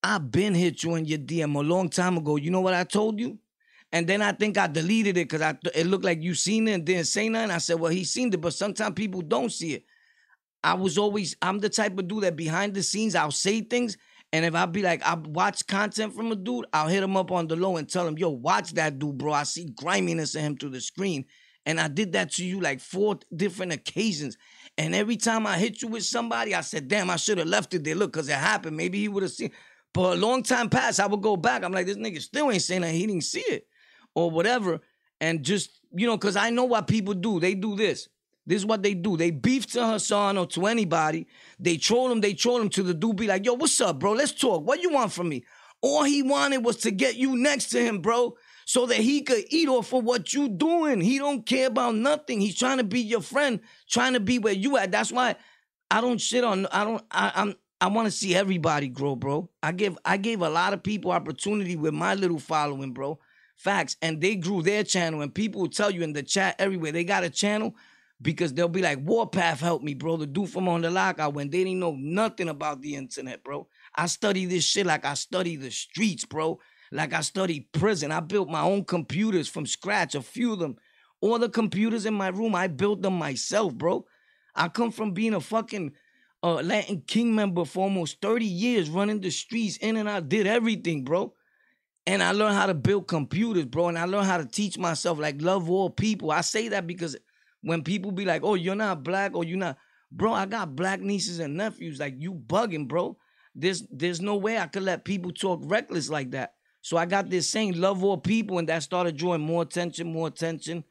I've 0.03 0.31
been 0.31 0.55
hit 0.55 0.83
you 0.83 0.95
in 0.95 1.05
your 1.05 1.19
DM 1.19 1.57
a 1.57 1.61
long 1.61 1.89
time 1.89 2.17
ago. 2.17 2.37
You 2.37 2.51
know 2.51 2.61
what 2.61 2.75
I 2.75 2.85
told 2.85 3.19
you? 3.19 3.39
And 3.93 4.07
then 4.07 4.23
I 4.23 4.33
think 4.33 4.59
I 4.59 4.67
deleted 4.67 5.17
it 5.17 5.29
because 5.29 5.41
I 5.41 5.57
it 5.75 5.87
looked 5.87 6.05
like 6.05 6.23
you 6.23 6.35
seen 6.35 6.69
it 6.69 6.73
and 6.73 6.85
didn't 6.85 7.07
say 7.07 7.29
nothing. 7.29 7.51
I 7.51 7.59
said, 7.59 7.79
well, 7.79 7.93
he 7.93 8.05
seen 8.05 8.33
it, 8.33 8.41
but 8.41 8.53
sometimes 8.53 8.95
people 8.95 9.23
don't 9.23 9.53
see 9.53 9.75
it. 9.75 9.85
I 10.63 10.75
was 10.75 10.99
always, 10.99 11.37
I'm 11.43 11.59
the 11.59 11.69
type 11.69 11.99
of 11.99 12.09
dude 12.09 12.25
that 12.25 12.37
behind 12.37 12.75
the 12.75 12.83
scenes, 12.83 13.15
I'll 13.15 13.31
say 13.31 13.61
things. 13.61 13.97
And 14.33 14.45
if 14.45 14.55
I 14.55 14.67
be 14.67 14.83
like, 14.83 15.03
I 15.05 15.15
watch 15.15 15.67
content 15.67 16.13
from 16.15 16.33
a 16.33 16.37
dude, 16.37 16.67
I'll 16.73 16.89
hit 16.89 17.03
him 17.03 17.17
up 17.17 17.31
on 17.31 17.47
the 17.47 17.55
low 17.55 17.77
and 17.77 17.89
tell 17.89 18.07
him, 18.07 18.19
yo, 18.19 18.31
watch 18.31 18.73
that 18.73 18.99
dude, 18.99 19.19
bro. 19.19 19.33
I 19.33 19.45
see 19.45 19.67
griminess 19.67 20.35
in 20.35 20.43
him 20.43 20.57
through 20.57 20.71
the 20.71 20.81
screen. 20.81 21.27
And 21.67 21.81
I 21.81 21.89
did 21.89 22.13
that 22.13 22.33
to 22.33 22.45
you 22.45 22.61
like 22.61 22.81
four 22.81 23.19
different 23.35 23.73
occasions. 23.73 24.37
And 24.77 24.95
every 24.95 25.17
time 25.17 25.47
I 25.47 25.57
hit 25.57 25.83
you 25.83 25.89
with 25.89 26.05
somebody, 26.05 26.55
I 26.55 26.61
said, 26.61 26.89
damn, 26.89 27.11
I 27.11 27.17
should 27.17 27.39
have 27.39 27.47
left 27.47 27.75
it 27.75 27.85
there. 27.85 27.95
Look, 27.95 28.13
because 28.13 28.29
it 28.29 28.35
happened. 28.35 28.77
Maybe 28.77 29.01
he 29.01 29.09
would 29.09 29.23
have 29.23 29.33
seen. 29.33 29.51
But 29.93 30.19
a 30.19 30.21
long 30.21 30.43
time 30.43 30.69
past, 30.69 31.01
I 31.01 31.07
would 31.07 31.23
go 31.23 31.37
back. 31.37 31.63
I'm 31.65 31.73
like, 31.73 31.87
this 31.87 31.97
nigga 31.97 32.21
still 32.21 32.51
ain't 32.51 32.63
saying 32.63 32.83
that 32.83 32.91
he 32.91 33.07
didn't 33.07 33.25
see 33.25 33.41
it 33.41 33.67
or 34.15 34.31
whatever. 34.31 34.81
And 35.21 35.43
just, 35.43 35.81
you 35.93 36.07
know, 36.07 36.17
because 36.17 36.37
I 36.37 36.51
know 36.51 36.65
what 36.65 36.89
people 36.89 37.15
do. 37.15 37.41
They 37.41 37.55
do 37.55 37.77
this. 37.77 38.09
This 38.47 38.57
is 38.57 38.67
what 38.67 38.83
they 38.83 38.93
do. 38.93 39.17
They 39.17 39.31
beef 39.31 39.67
to 39.69 39.87
Hassan 39.87 40.37
or 40.37 40.47
to 40.49 40.67
anybody. 40.67 41.27
They 41.59 41.77
troll 41.77 42.11
him. 42.11 42.21
They 42.21 42.35
troll 42.35 42.61
him 42.61 42.69
to 42.71 42.83
the 42.83 42.93
dude 42.93 43.17
be 43.17 43.27
like, 43.27 43.47
yo, 43.47 43.55
what's 43.55 43.81
up, 43.81 44.01
bro? 44.01 44.13
Let's 44.13 44.33
talk. 44.33 44.67
What 44.67 44.83
you 44.83 44.91
want 44.91 45.13
from 45.13 45.29
me? 45.29 45.45
All 45.81 46.03
he 46.03 46.23
wanted 46.23 46.59
was 46.59 46.77
to 46.79 46.91
get 46.91 47.17
you 47.17 47.37
next 47.37 47.67
to 47.71 47.81
him, 47.81 48.01
bro, 48.01 48.37
so 48.65 48.87
that 48.87 48.99
he 48.99 49.23
could 49.23 49.45
eat 49.51 49.69
off 49.69 49.93
of 49.93 50.05
what 50.05 50.33
you 50.33 50.49
doing. 50.49 51.01
He 51.01 51.19
don't 51.19 51.45
care 51.47 51.67
about 51.67 51.95
nothing. 51.95 52.41
He's 52.41 52.59
trying 52.59 52.79
to 52.79 52.85
be 52.85 53.01
your 53.01 53.21
friend, 53.21 53.61
trying 53.89 54.15
to 54.15 54.21
be 54.21 54.39
where 54.39 54.53
you 54.53 54.77
at. 54.77 54.91
That's 54.91 55.13
why 55.13 55.37
I 55.91 56.01
don't 56.01 56.21
shit 56.21 56.45
on. 56.45 56.67
I 56.67 56.85
don't. 56.85 57.03
I, 57.11 57.33
I'm. 57.35 57.55
I 57.81 57.89
want 57.89 58.07
to 58.07 58.11
see 58.11 58.35
everybody 58.35 58.89
grow, 58.89 59.17
bro. 59.17 59.51
I 59.63 59.73
give. 59.73 59.99
I 60.05 60.17
gave 60.17 60.41
a 60.41 60.49
lot 60.49 60.73
of 60.73 60.83
people 60.83 61.11
opportunity 61.11 61.77
with 61.77 61.95
my 61.95 62.15
little 62.15 62.39
following, 62.39 62.93
bro. 62.93 63.19
Facts, 63.57 63.97
and 64.03 64.21
they 64.21 64.37
grew 64.37 64.63
their 64.63 64.83
channel. 64.83 65.23
And 65.23 65.35
people 65.35 65.61
will 65.61 65.69
tell 65.69 65.91
you 65.91 66.03
in 66.03 66.13
the 66.13 66.23
chat 66.23 66.57
everywhere 66.59 66.93
they 66.93 67.05
got 67.05 67.25
a 67.25 67.31
channel 67.31 67.75
because 68.21 68.55
they'll 68.55 68.69
be 68.69 68.83
like, 68.83 68.99
Warpath 69.01 69.61
helped 69.61 69.85
me, 69.85 69.95
bro. 69.95 70.17
The 70.17 70.27
dude 70.27 70.49
from 70.49 70.69
on 70.69 70.81
the 70.81 70.91
lockout 70.91 71.35
when 71.35 71.51
they 71.51 71.65
didn't 71.65 71.81
know 71.81 71.97
nothing 71.99 72.49
about 72.49 72.81
the 72.81 72.97
internet, 72.97 73.45
bro. 73.45 73.69
I 73.95 74.07
study 74.07 74.47
this 74.47 74.65
shit 74.65 74.87
like 74.87 75.05
I 75.05 75.15
study 75.15 75.57
the 75.57 75.71
streets, 75.71 76.25
bro. 76.25 76.59
Like 76.95 77.13
I 77.13 77.23
studied 77.23 77.73
prison. 77.73 78.13
I 78.13 78.21
built 78.21 78.49
my 78.49 78.61
own 78.61 78.85
computers 78.85 79.49
from 79.49 79.67
scratch, 79.67 80.15
a 80.15 80.23
few 80.23 80.53
of 80.53 80.61
them. 80.61 80.77
All 81.21 81.41
the 81.41 81.49
computers 81.49 82.07
in 82.07 82.15
my 82.15 82.29
room, 82.29 82.55
I 82.55 82.69
built 82.69 83.03
them 83.03 83.15
myself, 83.15 83.75
bro. 83.75 84.07
I 84.55 84.69
come 84.69 84.93
from 84.93 85.11
being 85.11 85.35
a 85.35 85.41
fucking 85.41 85.93
uh, 86.45 86.55
Latin 86.63 87.03
King 87.05 87.35
member 87.35 87.65
for 87.65 87.81
almost 87.81 88.21
30 88.23 88.45
years, 88.45 88.89
running 88.89 89.21
the 89.21 89.31
streets, 89.31 89.77
in 89.79 89.97
and 89.97 90.09
out, 90.09 90.29
did 90.29 90.47
everything, 90.47 91.03
bro. 91.03 91.35
And 92.07 92.23
I 92.23 92.31
learned 92.31 92.55
how 92.55 92.67
to 92.67 92.75
build 92.75 93.09
computers, 93.09 93.65
bro. 93.65 93.89
And 93.89 93.99
I 93.99 94.05
learned 94.05 94.27
how 94.27 94.37
to 94.37 94.47
teach 94.47 94.79
myself, 94.79 95.19
like, 95.19 95.43
love 95.43 95.69
all 95.69 95.91
people. 95.91 96.31
I 96.31 96.43
say 96.43 96.69
that 96.69 96.87
because 96.87 97.17
when 97.63 97.83
people 97.83 98.13
be 98.13 98.25
like, 98.25 98.45
oh, 98.45 98.55
you're 98.55 98.77
not 98.77 99.03
black 99.03 99.35
or 99.35 99.43
you're 99.43 99.59
not, 99.59 99.79
bro, 100.13 100.33
I 100.33 100.47
got 100.47 100.77
black 100.77 101.01
nieces 101.01 101.41
and 101.41 101.57
nephews. 101.57 101.99
Like, 101.99 102.15
you 102.19 102.35
bugging, 102.35 102.87
bro. 102.87 103.17
There's 103.57 103.85
there's 103.91 104.21
no 104.21 104.37
way 104.37 104.59
I 104.59 104.67
could 104.67 104.83
let 104.83 105.05
people 105.05 105.33
talk 105.33 105.61
reckless 105.65 106.09
like 106.09 106.33
that. 106.33 106.55
So 106.85 106.99
I 106.99 107.07
got 107.07 107.31
this 107.31 107.49
saying, 107.49 107.81
love 107.81 108.05
all 108.05 108.19
people, 108.19 108.59
and 108.59 108.69
that 108.69 108.83
started 108.83 109.17
drawing 109.17 109.41
more 109.41 109.63
attention, 109.63 110.13
more 110.13 110.29
attention. 110.29 110.85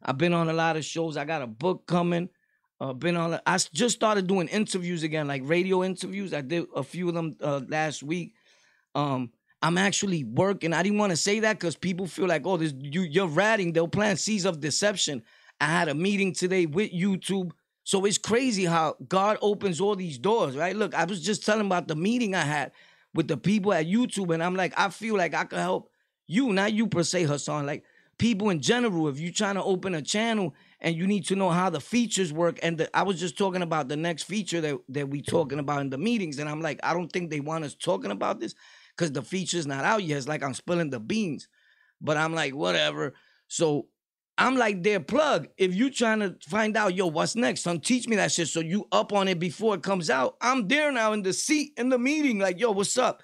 I've 0.00 0.16
been 0.16 0.32
on 0.32 0.48
a 0.48 0.52
lot 0.52 0.76
of 0.76 0.84
shows. 0.84 1.16
I 1.16 1.24
got 1.24 1.42
a 1.42 1.46
book 1.48 1.88
coming. 1.88 2.28
Uh, 2.80 2.92
been 2.92 3.16
on. 3.16 3.40
I 3.44 3.58
just 3.74 3.96
started 3.96 4.28
doing 4.28 4.46
interviews 4.46 5.02
again, 5.02 5.26
like 5.26 5.42
radio 5.44 5.82
interviews. 5.82 6.32
I 6.32 6.42
did 6.42 6.66
a 6.76 6.84
few 6.84 7.08
of 7.08 7.14
them 7.14 7.36
uh, 7.42 7.62
last 7.66 8.04
week. 8.04 8.34
Um, 8.94 9.32
I'm 9.60 9.76
actually 9.76 10.22
working. 10.22 10.72
I 10.72 10.84
didn't 10.84 10.98
want 10.98 11.10
to 11.10 11.16
say 11.16 11.40
that 11.40 11.58
because 11.58 11.74
people 11.74 12.06
feel 12.06 12.28
like, 12.28 12.46
oh, 12.46 12.56
this 12.56 12.72
you 12.78 13.00
you're 13.00 13.26
ratting. 13.26 13.72
They'll 13.72 13.88
plant 13.88 14.20
seeds 14.20 14.44
of 14.44 14.60
deception. 14.60 15.20
I 15.60 15.66
had 15.66 15.88
a 15.88 15.94
meeting 15.94 16.32
today 16.32 16.66
with 16.66 16.92
YouTube. 16.92 17.50
So 17.82 18.04
it's 18.04 18.18
crazy 18.18 18.66
how 18.66 18.94
God 19.08 19.36
opens 19.42 19.80
all 19.80 19.96
these 19.96 20.16
doors, 20.16 20.56
right? 20.56 20.76
Look, 20.76 20.94
I 20.94 21.06
was 21.06 21.20
just 21.20 21.44
telling 21.44 21.66
about 21.66 21.88
the 21.88 21.96
meeting 21.96 22.36
I 22.36 22.42
had 22.42 22.70
with 23.14 23.28
the 23.28 23.36
people 23.36 23.72
at 23.72 23.86
YouTube, 23.86 24.32
and 24.32 24.42
I'm 24.42 24.54
like, 24.54 24.72
I 24.76 24.88
feel 24.88 25.16
like 25.16 25.34
I 25.34 25.44
could 25.44 25.58
help 25.58 25.90
you, 26.26 26.52
not 26.52 26.72
you 26.72 26.86
per 26.86 27.02
se, 27.02 27.24
Hassan, 27.24 27.66
like 27.66 27.84
people 28.18 28.50
in 28.50 28.60
general. 28.60 29.08
If 29.08 29.18
you're 29.18 29.32
trying 29.32 29.56
to 29.56 29.64
open 29.64 29.94
a 29.94 30.02
channel 30.02 30.54
and 30.80 30.94
you 30.94 31.06
need 31.06 31.26
to 31.26 31.36
know 31.36 31.50
how 31.50 31.70
the 31.70 31.80
features 31.80 32.32
work. 32.32 32.58
And 32.62 32.78
the, 32.78 32.96
I 32.96 33.02
was 33.02 33.18
just 33.18 33.36
talking 33.36 33.62
about 33.62 33.88
the 33.88 33.96
next 33.96 34.24
feature 34.24 34.60
that, 34.60 34.78
that 34.90 35.08
we 35.08 35.22
talking 35.22 35.58
about 35.58 35.80
in 35.80 35.90
the 35.90 35.98
meetings. 35.98 36.38
And 36.38 36.48
I'm 36.48 36.60
like, 36.60 36.78
I 36.82 36.94
don't 36.94 37.10
think 37.10 37.30
they 37.30 37.40
want 37.40 37.64
us 37.64 37.74
talking 37.74 38.10
about 38.10 38.38
this 38.38 38.54
because 38.96 39.12
the 39.12 39.22
feature's 39.22 39.66
not 39.66 39.84
out 39.84 40.04
yet. 40.04 40.18
It's 40.18 40.28
like 40.28 40.42
I'm 40.42 40.54
spilling 40.54 40.90
the 40.90 41.00
beans. 41.00 41.48
But 42.00 42.16
I'm 42.16 42.34
like, 42.34 42.54
whatever. 42.54 43.14
So 43.48 43.86
I'm 44.40 44.56
like 44.56 44.82
their 44.82 45.00
plug. 45.00 45.48
If 45.58 45.74
you 45.74 45.90
trying 45.90 46.20
to 46.20 46.34
find 46.48 46.74
out, 46.74 46.94
yo, 46.94 47.06
what's 47.08 47.36
next? 47.36 47.60
Son, 47.60 47.78
teach 47.78 48.08
me 48.08 48.16
that 48.16 48.32
shit. 48.32 48.48
So 48.48 48.60
you 48.60 48.88
up 48.90 49.12
on 49.12 49.28
it 49.28 49.38
before 49.38 49.74
it 49.74 49.82
comes 49.82 50.08
out. 50.08 50.38
I'm 50.40 50.66
there 50.66 50.90
now 50.90 51.12
in 51.12 51.22
the 51.22 51.34
seat 51.34 51.74
in 51.76 51.90
the 51.90 51.98
meeting, 51.98 52.38
like, 52.38 52.58
yo, 52.58 52.70
what's 52.70 52.96
up? 52.96 53.22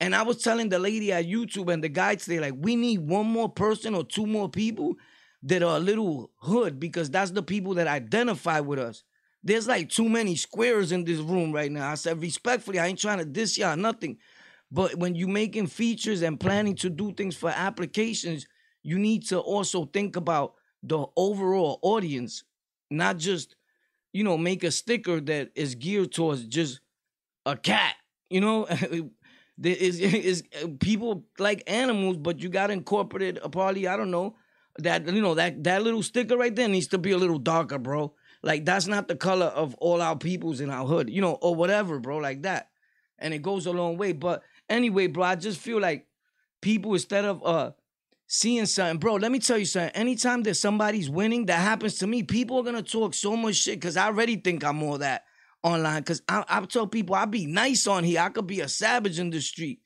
And 0.00 0.14
I 0.14 0.22
was 0.22 0.42
telling 0.42 0.70
the 0.70 0.78
lady 0.78 1.12
at 1.12 1.26
YouTube 1.26 1.70
and 1.70 1.84
the 1.84 1.90
guy 1.90 2.14
today, 2.14 2.40
like, 2.40 2.54
we 2.56 2.74
need 2.74 3.06
one 3.06 3.26
more 3.26 3.50
person 3.50 3.94
or 3.94 4.02
two 4.02 4.26
more 4.26 4.48
people 4.48 4.94
that 5.42 5.62
are 5.62 5.76
a 5.76 5.80
little 5.80 6.30
hood 6.38 6.80
because 6.80 7.10
that's 7.10 7.32
the 7.32 7.42
people 7.42 7.74
that 7.74 7.86
identify 7.86 8.60
with 8.60 8.78
us. 8.78 9.04
There's 9.44 9.68
like 9.68 9.90
too 9.90 10.08
many 10.08 10.36
squares 10.36 10.90
in 10.90 11.04
this 11.04 11.18
room 11.18 11.52
right 11.52 11.70
now. 11.70 11.90
I 11.90 11.96
said 11.96 12.22
respectfully, 12.22 12.78
I 12.78 12.86
ain't 12.86 12.98
trying 12.98 13.18
to 13.18 13.26
diss 13.26 13.58
y'all 13.58 13.76
nothing. 13.76 14.16
But 14.72 14.96
when 14.96 15.14
you 15.14 15.28
making 15.28 15.66
features 15.66 16.22
and 16.22 16.40
planning 16.40 16.76
to 16.76 16.88
do 16.88 17.12
things 17.12 17.36
for 17.36 17.50
applications, 17.50 18.46
you 18.86 19.00
need 19.00 19.26
to 19.26 19.40
also 19.40 19.84
think 19.86 20.14
about 20.14 20.54
the 20.80 21.04
overall 21.16 21.80
audience, 21.82 22.44
not 22.88 23.18
just, 23.18 23.56
you 24.12 24.22
know, 24.22 24.38
make 24.38 24.62
a 24.62 24.70
sticker 24.70 25.20
that 25.22 25.50
is 25.56 25.74
geared 25.74 26.12
towards 26.12 26.44
just 26.46 26.78
a 27.44 27.56
cat. 27.56 27.96
You 28.30 28.40
know, 28.40 28.66
is 29.62 29.98
is 30.00 30.44
people 30.78 31.24
like 31.40 31.64
animals, 31.66 32.16
but 32.16 32.40
you 32.40 32.48
got 32.48 32.70
incorporated 32.70 33.38
incorporate 33.38 33.46
a 33.46 33.48
probably 33.50 33.88
I 33.88 33.96
don't 33.96 34.12
know 34.12 34.36
that 34.78 35.06
you 35.12 35.20
know 35.20 35.34
that 35.34 35.64
that 35.64 35.82
little 35.82 36.04
sticker 36.04 36.36
right 36.36 36.54
there 36.54 36.68
needs 36.68 36.86
to 36.88 36.98
be 36.98 37.10
a 37.10 37.18
little 37.18 37.38
darker, 37.40 37.78
bro. 37.78 38.14
Like 38.44 38.64
that's 38.64 38.86
not 38.86 39.08
the 39.08 39.16
color 39.16 39.46
of 39.46 39.74
all 39.76 40.00
our 40.00 40.16
peoples 40.16 40.60
in 40.60 40.70
our 40.70 40.86
hood, 40.86 41.10
you 41.10 41.20
know, 41.20 41.32
or 41.42 41.56
whatever, 41.56 41.98
bro, 41.98 42.18
like 42.18 42.42
that. 42.42 42.68
And 43.18 43.34
it 43.34 43.42
goes 43.42 43.66
a 43.66 43.72
long 43.72 43.96
way. 43.96 44.12
But 44.12 44.44
anyway, 44.68 45.08
bro, 45.08 45.24
I 45.24 45.34
just 45.34 45.58
feel 45.58 45.80
like 45.80 46.06
people 46.60 46.94
instead 46.94 47.24
of 47.24 47.44
uh 47.44 47.72
seeing 48.26 48.66
something, 48.66 48.98
bro. 48.98 49.14
Let 49.14 49.32
me 49.32 49.38
tell 49.38 49.58
you 49.58 49.64
something. 49.64 49.94
Anytime 49.94 50.42
that 50.44 50.54
somebody's 50.54 51.08
winning, 51.08 51.46
that 51.46 51.60
happens 51.60 51.98
to 51.98 52.06
me. 52.06 52.22
People 52.22 52.58
are 52.58 52.62
gonna 52.62 52.82
talk 52.82 53.14
so 53.14 53.36
much 53.36 53.56
shit 53.56 53.80
because 53.80 53.96
I 53.96 54.06
already 54.06 54.36
think 54.36 54.64
I'm 54.64 54.82
all 54.82 54.98
that 54.98 55.24
online. 55.62 56.02
Cause 56.02 56.22
I, 56.28 56.44
I 56.48 56.60
tell 56.62 56.86
people 56.86 57.14
I 57.14 57.24
be 57.24 57.46
nice 57.46 57.86
on 57.86 58.04
here. 58.04 58.20
I 58.20 58.28
could 58.28 58.46
be 58.46 58.60
a 58.60 58.68
savage 58.68 59.18
in 59.18 59.30
the 59.30 59.40
street, 59.40 59.80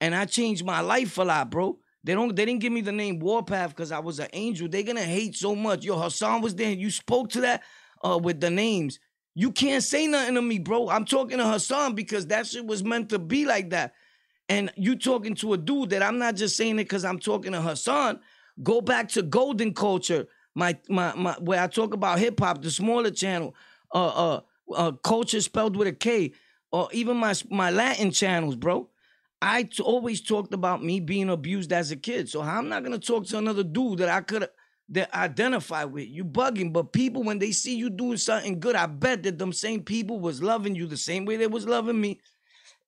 and 0.00 0.14
I 0.14 0.24
changed 0.26 0.64
my 0.64 0.80
life 0.80 1.18
a 1.18 1.22
lot, 1.22 1.50
bro. 1.50 1.78
They 2.04 2.14
don't. 2.14 2.34
They 2.34 2.44
didn't 2.44 2.60
give 2.60 2.72
me 2.72 2.80
the 2.80 2.92
name 2.92 3.18
Warpath 3.20 3.70
because 3.70 3.92
I 3.92 4.00
was 4.00 4.18
an 4.18 4.28
angel. 4.32 4.68
They're 4.68 4.82
gonna 4.82 5.02
hate 5.02 5.36
so 5.36 5.54
much. 5.54 5.84
Yo, 5.84 5.98
Hassan 5.98 6.40
was 6.42 6.54
there. 6.54 6.72
You 6.72 6.90
spoke 6.90 7.30
to 7.30 7.42
that 7.42 7.62
uh, 8.04 8.18
with 8.20 8.40
the 8.40 8.50
names. 8.50 8.98
You 9.34 9.50
can't 9.50 9.82
say 9.82 10.06
nothing 10.06 10.34
to 10.34 10.42
me, 10.42 10.58
bro. 10.58 10.90
I'm 10.90 11.04
talking 11.04 11.38
to 11.38 11.48
Hassan 11.48 11.94
because 11.94 12.26
that 12.26 12.46
shit 12.46 12.66
was 12.66 12.84
meant 12.84 13.08
to 13.10 13.18
be 13.18 13.46
like 13.46 13.70
that. 13.70 13.94
And 14.52 14.70
you 14.76 14.96
talking 14.96 15.34
to 15.36 15.54
a 15.54 15.56
dude 15.56 15.90
that 15.90 16.02
I'm 16.02 16.18
not 16.18 16.36
just 16.36 16.56
saying 16.56 16.78
it 16.78 16.84
because 16.84 17.06
I'm 17.06 17.18
talking 17.18 17.52
to 17.52 17.62
Hassan. 17.62 18.20
Go 18.62 18.82
back 18.82 19.08
to 19.10 19.22
Golden 19.22 19.72
Culture, 19.72 20.26
my 20.54 20.76
my 20.90 21.14
my 21.14 21.32
where 21.40 21.58
I 21.58 21.66
talk 21.68 21.94
about 21.94 22.18
hip 22.18 22.38
hop, 22.38 22.60
the 22.60 22.70
smaller 22.70 23.10
channel. 23.10 23.54
Uh 23.94 24.08
uh 24.08 24.40
uh 24.76 24.92
culture 25.02 25.40
spelled 25.40 25.74
with 25.74 25.88
a 25.88 25.92
K. 25.92 26.32
Or 26.70 26.88
even 26.92 27.16
my 27.16 27.34
my 27.50 27.70
Latin 27.70 28.10
channels, 28.10 28.56
bro. 28.56 28.90
I 29.40 29.62
t- 29.64 29.82
always 29.82 30.20
talked 30.20 30.52
about 30.52 30.84
me 30.84 31.00
being 31.00 31.30
abused 31.30 31.72
as 31.72 31.90
a 31.90 31.96
kid. 31.96 32.28
So 32.28 32.42
I'm 32.42 32.68
not 32.68 32.84
gonna 32.84 32.98
talk 32.98 33.26
to 33.28 33.38
another 33.38 33.64
dude 33.64 34.00
that 34.00 34.10
I 34.10 34.20
could 34.20 34.48
that 34.90 35.14
identify 35.14 35.84
with. 35.84 36.08
You 36.08 36.26
bugging, 36.26 36.74
but 36.74 36.92
people 36.92 37.22
when 37.22 37.38
they 37.38 37.52
see 37.52 37.74
you 37.74 37.88
doing 37.88 38.18
something 38.18 38.60
good, 38.60 38.76
I 38.76 38.84
bet 38.84 39.22
that 39.22 39.38
them 39.38 39.54
same 39.54 39.82
people 39.82 40.20
was 40.20 40.42
loving 40.42 40.74
you 40.74 40.86
the 40.86 40.98
same 40.98 41.24
way 41.24 41.38
they 41.38 41.46
was 41.46 41.66
loving 41.66 41.98
me 41.98 42.20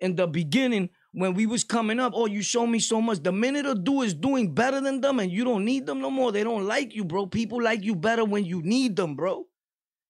in 0.00 0.16
the 0.16 0.26
beginning 0.26 0.90
when 1.14 1.32
we 1.34 1.46
was 1.46 1.62
coming 1.62 2.00
up. 2.00 2.12
Oh, 2.14 2.26
you 2.26 2.42
show 2.42 2.66
me 2.66 2.80
so 2.80 3.00
much. 3.00 3.22
The 3.22 3.32
minute 3.32 3.66
a 3.66 3.74
dude 3.74 4.06
is 4.06 4.14
doing 4.14 4.52
better 4.52 4.80
than 4.80 5.00
them 5.00 5.20
and 5.20 5.30
you 5.30 5.44
don't 5.44 5.64
need 5.64 5.86
them 5.86 6.00
no 6.00 6.10
more, 6.10 6.32
they 6.32 6.42
don't 6.44 6.66
like 6.66 6.94
you, 6.94 7.04
bro. 7.04 7.26
People 7.26 7.62
like 7.62 7.84
you 7.84 7.94
better 7.94 8.24
when 8.24 8.44
you 8.44 8.60
need 8.62 8.96
them, 8.96 9.14
bro. 9.14 9.46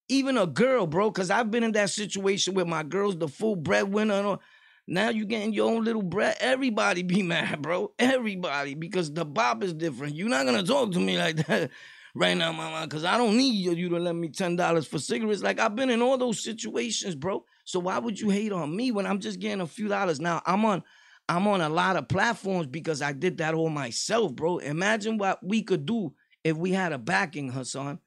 Even 0.08 0.36
a 0.38 0.46
girl, 0.46 0.86
bro, 0.86 1.10
because 1.10 1.30
I've 1.30 1.50
been 1.50 1.62
in 1.62 1.72
that 1.72 1.90
situation 1.90 2.54
with 2.54 2.66
my 2.66 2.82
girls, 2.82 3.16
the 3.16 3.28
full 3.28 3.56
breadwinner. 3.56 4.38
Now 4.86 5.10
you 5.10 5.24
getting 5.24 5.52
your 5.52 5.70
own 5.70 5.84
little 5.84 6.02
bread. 6.02 6.36
Everybody 6.40 7.02
be 7.02 7.22
mad, 7.34 7.62
bro. 7.62 7.92
Everybody, 7.98 8.74
because 8.74 9.12
the 9.12 9.24
bop 9.24 9.62
is 9.62 9.74
different. 9.74 10.16
You're 10.16 10.28
not 10.28 10.46
gonna 10.46 10.62
talk 10.62 10.92
to 10.92 11.00
me 11.00 11.18
like 11.18 11.36
that 11.46 11.70
right 12.14 12.36
now, 12.36 12.52
mama, 12.52 12.86
because 12.86 13.04
I 13.04 13.18
don't 13.18 13.36
need 13.36 13.54
you 13.54 13.88
to 13.90 13.98
let 13.98 14.14
me 14.14 14.28
ten 14.28 14.56
dollars 14.56 14.86
for 14.86 14.98
cigarettes. 14.98 15.42
Like 15.42 15.60
I've 15.60 15.76
been 15.76 15.90
in 15.90 16.02
all 16.02 16.16
those 16.18 16.42
situations, 16.42 17.14
bro. 17.14 17.44
So 17.64 17.80
why 17.80 17.98
would 17.98 18.20
you 18.20 18.30
hate 18.30 18.52
on 18.52 18.74
me 18.74 18.92
when 18.92 19.06
I'm 19.06 19.20
just 19.20 19.40
getting 19.40 19.60
a 19.60 19.66
few 19.66 19.88
dollars? 19.88 20.20
Now 20.20 20.42
I'm 20.46 20.64
on 20.64 20.82
I'm 21.28 21.46
on 21.48 21.62
a 21.62 21.68
lot 21.68 21.96
of 21.96 22.08
platforms 22.08 22.66
because 22.66 23.00
I 23.00 23.12
did 23.12 23.38
that 23.38 23.54
all 23.54 23.70
myself, 23.70 24.34
bro. 24.34 24.58
Imagine 24.58 25.16
what 25.16 25.42
we 25.42 25.62
could 25.62 25.86
do 25.86 26.12
if 26.42 26.56
we 26.56 26.72
had 26.72 26.92
a 26.92 26.98
backing, 26.98 27.50
Hassan. 27.50 27.98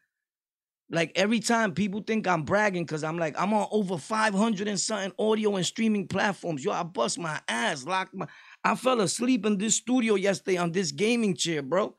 Like 0.89 1.11
every 1.15 1.41
time 1.41 1.73
people 1.73 2.01
think 2.01 2.27
I'm 2.27 2.43
bragging 2.43 2.85
because 2.85 3.03
I'm 3.03 3.17
like, 3.17 3.39
I'm 3.39 3.53
on 3.53 3.67
over 3.71 3.97
500 3.97 4.67
and 4.67 4.79
something 4.79 5.11
audio 5.19 5.55
and 5.55 5.65
streaming 5.65 6.07
platforms. 6.07 6.63
Yo, 6.63 6.71
I 6.71 6.83
bust 6.83 7.19
my 7.19 7.41
ass, 7.47 7.85
locked 7.85 8.13
my. 8.13 8.27
I 8.63 8.75
fell 8.75 9.01
asleep 9.01 9.45
in 9.45 9.57
this 9.57 9.75
studio 9.75 10.15
yesterday 10.15 10.57
on 10.57 10.71
this 10.71 10.91
gaming 10.91 11.35
chair, 11.35 11.61
bro. 11.61 11.95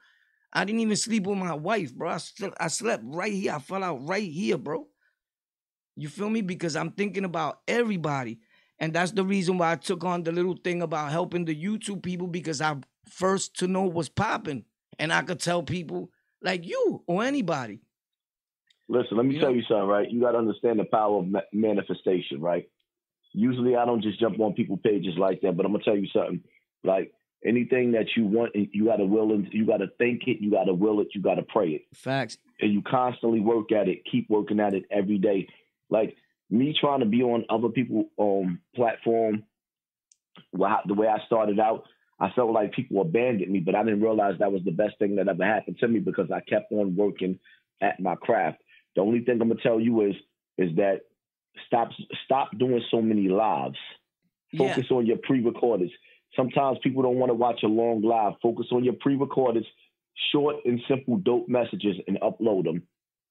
I 0.52 0.64
didn't 0.64 0.80
even 0.80 0.96
sleep 0.96 1.26
with 1.26 1.36
my 1.36 1.52
wife, 1.52 1.94
bro. 1.94 2.10
I, 2.10 2.16
slept, 2.16 2.56
I 2.58 2.68
slept 2.68 3.02
right 3.06 3.32
here. 3.32 3.52
I 3.52 3.58
fell 3.58 3.84
out 3.84 4.06
right 4.08 4.30
here, 4.30 4.56
bro. 4.56 4.86
You 5.98 6.08
feel 6.08 6.30
me? 6.30 6.42
Because 6.42 6.76
I'm 6.76 6.92
thinking 6.92 7.24
about 7.24 7.60
everybody. 7.66 8.38
And 8.78 8.92
that's 8.92 9.10
the 9.10 9.24
reason 9.24 9.58
why 9.58 9.72
I 9.72 9.76
took 9.76 10.04
on 10.04 10.22
the 10.22 10.30
little 10.30 10.56
thing 10.56 10.80
about 10.80 11.10
helping 11.10 11.44
the 11.44 11.54
YouTube 11.54 12.02
people 12.02 12.28
because 12.28 12.60
I'm 12.60 12.84
first 13.08 13.58
to 13.58 13.66
know 13.66 13.82
what's 13.82 14.08
popping. 14.08 14.64
And 15.00 15.12
I 15.12 15.22
could 15.22 15.40
tell 15.40 15.62
people 15.62 16.10
like 16.40 16.64
you 16.64 17.02
or 17.08 17.24
anybody. 17.24 17.80
Listen, 18.88 19.16
let 19.16 19.26
me 19.26 19.34
you 19.34 19.40
tell 19.40 19.50
know? 19.50 19.56
you 19.56 19.62
something, 19.68 19.88
right? 19.88 20.08
You 20.08 20.20
got 20.20 20.32
to 20.32 20.38
understand 20.38 20.78
the 20.78 20.84
power 20.84 21.18
of 21.18 21.26
ma- 21.26 21.40
manifestation, 21.52 22.40
right? 22.40 22.68
Usually, 23.32 23.76
I 23.76 23.84
don't 23.84 24.02
just 24.02 24.20
jump 24.20 24.38
on 24.40 24.54
people 24.54 24.76
pages 24.78 25.14
like 25.18 25.40
that, 25.42 25.56
but 25.56 25.66
I'm 25.66 25.72
gonna 25.72 25.84
tell 25.84 25.96
you 25.96 26.08
something. 26.12 26.42
Like 26.82 27.12
anything 27.44 27.92
that 27.92 28.06
you 28.16 28.24
want, 28.24 28.54
you 28.54 28.86
got 28.86 28.96
to 28.96 29.04
will 29.04 29.32
it. 29.32 29.52
You 29.52 29.66
got 29.66 29.78
to 29.78 29.88
think 29.98 30.22
it. 30.26 30.40
You 30.40 30.50
got 30.50 30.64
to 30.64 30.74
will 30.74 31.00
it. 31.00 31.08
You 31.14 31.20
got 31.20 31.34
to 31.34 31.42
pray 31.42 31.70
it. 31.70 31.82
Facts. 31.92 32.38
And 32.60 32.72
you 32.72 32.82
constantly 32.82 33.40
work 33.40 33.70
at 33.72 33.88
it. 33.88 34.02
Keep 34.10 34.30
working 34.30 34.60
at 34.60 34.74
it 34.74 34.84
every 34.90 35.18
day. 35.18 35.48
Like 35.90 36.16
me 36.50 36.74
trying 36.78 37.00
to 37.00 37.06
be 37.06 37.22
on 37.22 37.44
other 37.50 37.68
people 37.68 38.10
um 38.18 38.60
platform. 38.74 39.44
The 40.52 40.94
way 40.94 41.08
I 41.08 41.18
started 41.26 41.58
out, 41.58 41.84
I 42.20 42.30
felt 42.30 42.52
like 42.52 42.72
people 42.72 43.00
abandoned 43.00 43.50
me, 43.50 43.60
but 43.60 43.74
I 43.74 43.82
didn't 43.82 44.02
realize 44.02 44.34
that 44.38 44.52
was 44.52 44.62
the 44.64 44.70
best 44.70 44.98
thing 44.98 45.16
that 45.16 45.28
ever 45.28 45.44
happened 45.44 45.78
to 45.80 45.88
me 45.88 46.00
because 46.00 46.30
I 46.32 46.40
kept 46.40 46.72
on 46.72 46.96
working 46.96 47.38
at 47.80 48.00
my 48.00 48.14
craft. 48.14 48.58
The 48.94 49.02
only 49.02 49.20
thing 49.20 49.40
I'm 49.40 49.48
gonna 49.48 49.60
tell 49.62 49.80
you 49.80 50.02
is 50.02 50.14
is 50.56 50.74
that 50.76 51.02
stop 51.66 51.90
stop 52.24 52.50
doing 52.58 52.82
so 52.90 53.00
many 53.02 53.28
lives. 53.28 53.78
Yeah. 54.52 54.68
Focus 54.68 54.90
on 54.90 55.06
your 55.06 55.18
pre-recordeds. 55.18 55.92
Sometimes 56.36 56.78
people 56.82 57.02
don't 57.02 57.16
want 57.18 57.30
to 57.30 57.34
watch 57.34 57.62
a 57.62 57.68
long 57.68 58.02
live. 58.02 58.34
Focus 58.42 58.66
on 58.72 58.84
your 58.84 58.94
pre-recordeds, 58.94 59.66
short 60.32 60.56
and 60.64 60.80
simple, 60.88 61.16
dope 61.18 61.48
messages, 61.48 61.96
and 62.06 62.18
upload 62.20 62.64
them. 62.64 62.82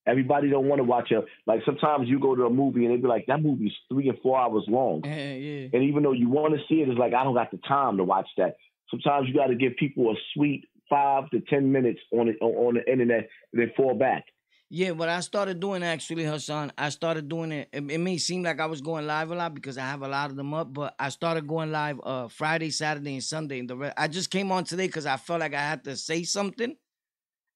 Everybody 0.08 0.50
don't 0.50 0.68
want 0.68 0.80
to 0.80 0.84
watch 0.84 1.12
a 1.12 1.24
like. 1.46 1.62
Sometimes 1.66 2.08
you 2.08 2.20
go 2.20 2.36
to 2.36 2.46
a 2.46 2.50
movie 2.50 2.86
and 2.86 2.94
they 2.94 3.02
be 3.02 3.08
like, 3.08 3.26
"That 3.28 3.42
movie's 3.42 3.74
three 3.90 4.08
and 4.10 4.18
four 4.22 4.40
hours 4.40 4.64
long," 4.68 5.02
Yeah, 5.04 5.34
yeah. 5.34 5.68
and 5.74 5.84
even 5.84 6.04
though 6.04 6.14
you 6.14 6.30
want 6.30 6.54
to 6.54 6.60
see 6.70 6.82
it, 6.82 6.90
it's 6.90 6.98
like 6.98 7.14
I 7.14 7.24
don't 7.24 7.36
got 7.36 7.52
the 7.52 7.60
time 7.68 7.98
to 7.98 8.04
watch 8.04 8.28
that. 8.38 8.56
Sometimes 8.90 9.28
you 9.28 9.34
got 9.34 9.48
to 9.48 9.56
give 9.56 9.76
people 9.78 10.10
a 10.12 10.16
sweet 10.34 10.66
five 10.90 11.30
to 11.32 11.42
ten 11.42 11.72
minutes 11.72 12.00
on 12.14 12.30
it 12.30 12.38
on 12.42 12.76
the 12.76 12.92
internet, 12.92 13.28
and 13.52 13.62
then 13.62 13.72
fall 13.76 13.94
back. 13.94 14.24
Yeah, 14.70 14.92
what 14.92 15.08
I 15.08 15.22
started 15.22 15.62
doing 15.62 15.82
actually, 15.82 16.26
Hassan, 16.26 16.74
I 16.78 16.90
started 16.90 17.30
doing 17.30 17.54
it. 17.54 17.70
It, 17.72 17.90
it 17.90 17.98
may 18.00 18.18
seem 18.18 18.44
like 18.44 18.60
I 18.60 18.66
was 18.66 18.82
going 18.82 19.08
live 19.08 19.32
a 19.32 19.36
lot 19.36 19.54
because 19.54 19.78
I 19.78 19.86
have 19.86 20.02
a 20.02 20.10
lot 20.10 20.30
of 20.30 20.36
them 20.36 20.54
up, 20.54 20.74
but 20.74 20.94
I 21.00 21.08
started 21.08 21.48
going 21.48 21.72
live 21.72 22.02
uh 22.04 22.28
Friday, 22.28 22.70
Saturday, 22.70 23.14
and 23.14 23.24
Sunday. 23.24 23.60
And 23.60 23.70
the 23.70 23.78
re- 23.78 23.94
I 23.98 24.10
just 24.10 24.30
came 24.30 24.52
on 24.52 24.66
today 24.66 24.88
because 24.88 25.06
I 25.06 25.16
felt 25.16 25.40
like 25.40 25.54
I 25.54 25.62
had 25.62 25.86
to 25.86 25.96
say 25.96 26.24
something. 26.24 26.76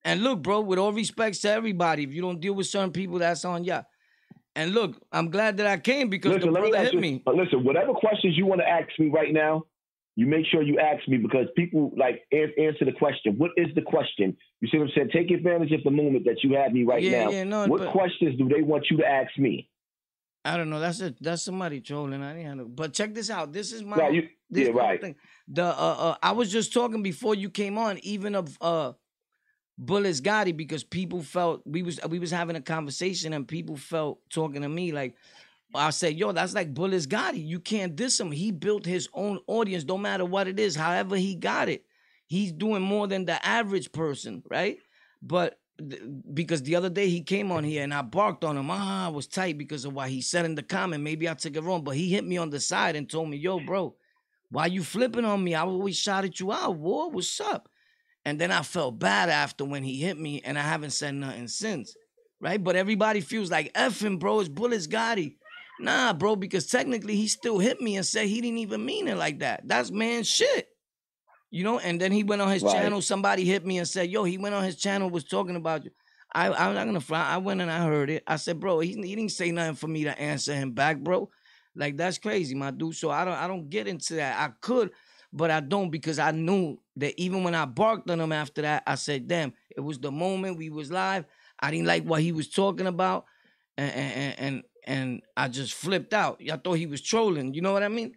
And 0.03 0.23
look, 0.23 0.41
bro, 0.41 0.61
with 0.61 0.79
all 0.79 0.91
respects 0.93 1.39
to 1.41 1.49
everybody, 1.51 2.03
if 2.03 2.13
you 2.13 2.21
don't 2.21 2.39
deal 2.39 2.53
with 2.53 2.67
certain 2.67 2.91
people, 2.91 3.19
that's 3.19 3.45
on 3.45 3.63
ya. 3.63 3.83
And 4.55 4.71
look, 4.73 4.99
I'm 5.11 5.29
glad 5.29 5.57
that 5.57 5.67
I 5.67 5.77
came 5.77 6.09
because 6.09 6.33
Listen, 6.33 6.51
the 6.53 6.59
me 6.59 6.69
brother 6.69 6.77
ask 6.77 6.85
hit 6.85 6.93
you- 6.95 6.99
me. 7.01 7.23
Listen, 7.27 7.63
whatever 7.63 7.93
questions 7.93 8.35
you 8.37 8.45
want 8.45 8.61
to 8.61 8.67
ask 8.67 8.87
me 8.99 9.09
right 9.09 9.31
now, 9.33 9.63
you 10.17 10.25
make 10.25 10.45
sure 10.47 10.61
you 10.61 10.77
ask 10.77 11.07
me 11.07 11.17
because 11.17 11.47
people 11.55 11.91
like 11.95 12.23
an- 12.33 12.51
answer 12.59 12.83
the 12.83 12.91
question. 12.91 13.35
What 13.37 13.51
is 13.55 13.67
the 13.75 13.81
question? 13.81 14.35
You 14.59 14.67
see 14.69 14.77
what 14.77 14.85
I'm 14.85 14.91
saying? 14.95 15.09
Take 15.13 15.31
advantage 15.31 15.71
of 15.71 15.83
the 15.83 15.91
moment 15.91 16.25
that 16.25 16.43
you 16.43 16.53
have 16.55 16.73
me 16.73 16.83
right 16.83 17.01
Yeah, 17.01 17.25
now. 17.25 17.31
yeah, 17.31 17.43
no, 17.45 17.67
what 17.67 17.87
questions 17.91 18.37
do 18.37 18.49
they 18.49 18.61
want 18.61 18.87
you 18.91 18.97
to 18.97 19.05
ask 19.07 19.37
me? 19.37 19.69
I 20.43 20.57
don't 20.57 20.69
know. 20.69 20.79
That's 20.79 20.99
a 21.01 21.13
that's 21.21 21.43
somebody 21.43 21.79
trolling. 21.79 22.21
I 22.23 22.33
didn't 22.33 22.47
have 22.47 22.57
no, 22.57 22.65
but 22.65 22.93
check 22.93 23.13
this 23.13 23.29
out. 23.29 23.53
This 23.53 23.71
is 23.71 23.83
my 23.83 23.95
Right, 23.95 24.13
you- 24.13 24.27
this 24.49 24.67
yeah, 24.67 24.73
right. 24.73 24.99
thing. 24.99 25.15
The 25.47 25.63
uh, 25.65 25.67
uh 25.69 26.15
I 26.21 26.31
was 26.33 26.51
just 26.51 26.73
talking 26.73 27.03
before 27.03 27.35
you 27.35 27.49
came 27.49 27.77
on, 27.77 27.99
even 27.99 28.35
of 28.35 28.57
uh 28.59 28.93
Bullets 29.81 30.21
Gotti, 30.21 30.55
because 30.55 30.83
people 30.83 31.23
felt 31.23 31.63
we 31.65 31.81
was 31.81 31.99
we 32.07 32.19
was 32.19 32.29
having 32.29 32.55
a 32.55 32.61
conversation 32.61 33.33
and 33.33 33.47
people 33.47 33.75
felt 33.75 34.19
talking 34.29 34.61
to 34.61 34.69
me 34.69 34.91
like 34.91 35.15
I 35.73 35.89
said, 35.91 36.17
yo, 36.17 36.31
that's 36.33 36.53
like 36.53 36.73
Bullets 36.73 37.07
Gotti. 37.07 37.45
You 37.45 37.59
can't 37.59 37.95
diss 37.95 38.19
him. 38.19 38.31
He 38.31 38.51
built 38.51 38.85
his 38.85 39.09
own 39.13 39.39
audience, 39.47 39.85
no 39.85 39.97
matter 39.97 40.25
what 40.25 40.47
it 40.47 40.59
is, 40.59 40.75
however 40.75 41.15
he 41.15 41.35
got 41.35 41.69
it. 41.69 41.85
He's 42.27 42.51
doing 42.51 42.81
more 42.81 43.07
than 43.07 43.25
the 43.25 43.43
average 43.45 43.91
person, 43.91 44.43
right? 44.49 44.77
But 45.21 45.59
th- 45.79 46.01
because 46.33 46.61
the 46.63 46.75
other 46.75 46.89
day 46.89 47.09
he 47.09 47.21
came 47.21 47.51
on 47.51 47.63
here 47.63 47.83
and 47.83 47.93
I 47.93 48.01
barked 48.01 48.43
on 48.43 48.57
him. 48.57 48.69
Ah, 48.69 49.07
I 49.07 49.09
was 49.09 49.27
tight 49.27 49.57
because 49.57 49.85
of 49.85 49.93
what 49.93 50.09
he 50.09 50.21
said 50.21 50.45
in 50.45 50.55
the 50.55 50.63
comment. 50.63 51.03
Maybe 51.03 51.27
I 51.27 51.33
took 51.33 51.55
it 51.55 51.63
wrong, 51.63 51.83
but 51.83 51.95
he 51.95 52.09
hit 52.09 52.25
me 52.25 52.37
on 52.37 52.49
the 52.49 52.59
side 52.59 52.95
and 52.95 53.09
told 53.09 53.29
me, 53.29 53.37
"Yo, 53.37 53.59
bro, 53.59 53.95
why 54.49 54.67
you 54.67 54.83
flipping 54.83 55.25
on 55.25 55.43
me? 55.43 55.55
I 55.55 55.61
always 55.61 55.97
shouted 55.97 56.39
you 56.39 56.51
out. 56.51 56.75
War, 56.75 57.09
what's 57.09 57.39
up?" 57.39 57.69
And 58.25 58.39
then 58.39 58.51
I 58.51 58.61
felt 58.61 58.99
bad 58.99 59.29
after 59.29 59.65
when 59.65 59.83
he 59.83 59.99
hit 59.99 60.17
me, 60.17 60.41
and 60.45 60.57
I 60.57 60.61
haven't 60.61 60.91
said 60.91 61.15
nothing 61.15 61.47
since, 61.47 61.95
right? 62.39 62.63
But 62.63 62.75
everybody 62.75 63.21
feels 63.21 63.49
like 63.49 63.73
effing, 63.73 64.19
bro. 64.19 64.39
It's 64.41 64.49
Bullets 64.49 64.87
Gotti. 64.87 65.35
Nah, 65.79 66.13
bro, 66.13 66.35
because 66.35 66.67
technically 66.67 67.15
he 67.15 67.27
still 67.27 67.57
hit 67.57 67.81
me 67.81 67.95
and 67.97 68.05
said 68.05 68.27
he 68.27 68.39
didn't 68.39 68.59
even 68.59 68.85
mean 68.85 69.07
it 69.07 69.17
like 69.17 69.39
that. 69.39 69.61
That's 69.67 69.89
man 69.89 70.23
shit. 70.23 70.67
You 71.49 71.63
know, 71.63 71.79
and 71.79 71.99
then 71.99 72.11
he 72.11 72.23
went 72.23 72.41
on 72.41 72.51
his 72.51 72.63
Right. 72.63 72.73
channel. 72.73 73.01
Somebody 73.01 73.43
hit 73.43 73.65
me 73.65 73.79
and 73.79 73.87
said, 73.87 74.09
"Yo, 74.09 74.23
he 74.23 74.37
went 74.37 74.53
on 74.55 74.63
his 74.63 74.75
channel, 74.77 75.09
was 75.09 75.23
talking 75.23 75.55
about 75.55 75.83
you." 75.83 75.91
I, 76.33 76.47
I'm 76.47 76.75
not 76.75 76.85
gonna 76.85 77.01
fly. 77.01 77.27
I 77.27 77.37
went 77.37 77.59
and 77.59 77.69
I 77.71 77.83
heard 77.85 78.09
it. 78.09 78.23
I 78.27 78.37
said, 78.37 78.59
"Bro, 78.59 78.79
he, 78.81 78.93
he 78.93 79.15
didn't 79.15 79.31
say 79.31 79.51
nothing 79.51 79.75
for 79.75 79.87
me 79.87 80.03
to 80.05 80.17
answer 80.17 80.53
him 80.53 80.71
back, 80.71 80.99
bro. 80.99 81.29
Like 81.75 81.97
that's 81.97 82.19
crazy, 82.19 82.53
my 82.55 82.71
dude. 82.71 82.95
So 82.95 83.09
I 83.09 83.25
don't, 83.25 83.33
I 83.33 83.47
don't 83.47 83.69
get 83.69 83.87
into 83.87 84.13
that. 84.15 84.39
I 84.39 84.53
could, 84.61 84.91
but 85.33 85.51
I 85.51 85.59
don't 85.59 85.89
because 85.89 86.19
I 86.19 86.31
knew 86.31 86.79
that 86.97 87.19
even 87.19 87.43
when 87.43 87.55
I 87.55 87.65
barked 87.65 88.09
on 88.09 88.19
him 88.19 88.31
after 88.31 88.61
that, 88.63 88.83
I 88.85 88.95
said, 88.95 89.27
"Damn, 89.27 89.53
it 89.69 89.81
was 89.81 89.99
the 89.99 90.11
moment 90.11 90.57
we 90.57 90.69
was 90.69 90.91
live. 90.91 91.25
I 91.59 91.71
didn't 91.71 91.87
like 91.87 92.03
what 92.03 92.21
he 92.21 92.31
was 92.31 92.49
talking 92.49 92.87
about, 92.87 93.25
and 93.77 93.91
and 93.91 94.39
and, 94.39 94.63
and 94.85 95.21
I 95.37 95.47
just 95.47 95.73
flipped 95.73 96.13
out. 96.13 96.41
I 96.51 96.57
thought 96.57 96.73
he 96.73 96.87
was 96.87 97.01
trolling. 97.01 97.53
You 97.53 97.61
know 97.61 97.73
what 97.73 97.83
I 97.83 97.87
mean? 97.87 98.15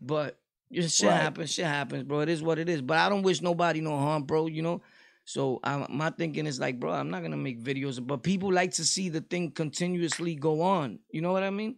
But 0.00 0.38
shit 0.72 1.02
Right. 1.02 1.16
happens. 1.20 1.52
Shit 1.52 1.66
happens, 1.66 2.04
bro. 2.04 2.20
It 2.20 2.28
is 2.28 2.42
what 2.42 2.58
it 2.58 2.68
is. 2.68 2.80
But 2.82 2.98
I 2.98 3.08
don't 3.08 3.22
wish 3.22 3.42
nobody 3.42 3.80
no 3.80 3.96
harm, 3.98 4.24
bro. 4.24 4.46
You 4.46 4.62
know. 4.62 4.82
So 5.26 5.58
I, 5.64 5.86
my 5.88 6.10
thinking 6.10 6.46
is 6.46 6.60
like, 6.60 6.78
bro, 6.78 6.92
I'm 6.92 7.10
not 7.10 7.22
gonna 7.22 7.36
make 7.38 7.62
videos, 7.62 8.04
but 8.06 8.22
people 8.22 8.52
like 8.52 8.72
to 8.72 8.84
see 8.84 9.08
the 9.08 9.22
thing 9.22 9.50
continuously 9.52 10.34
go 10.34 10.60
on. 10.60 10.98
You 11.10 11.22
know 11.22 11.32
what 11.32 11.42
I 11.42 11.50
mean? 11.50 11.76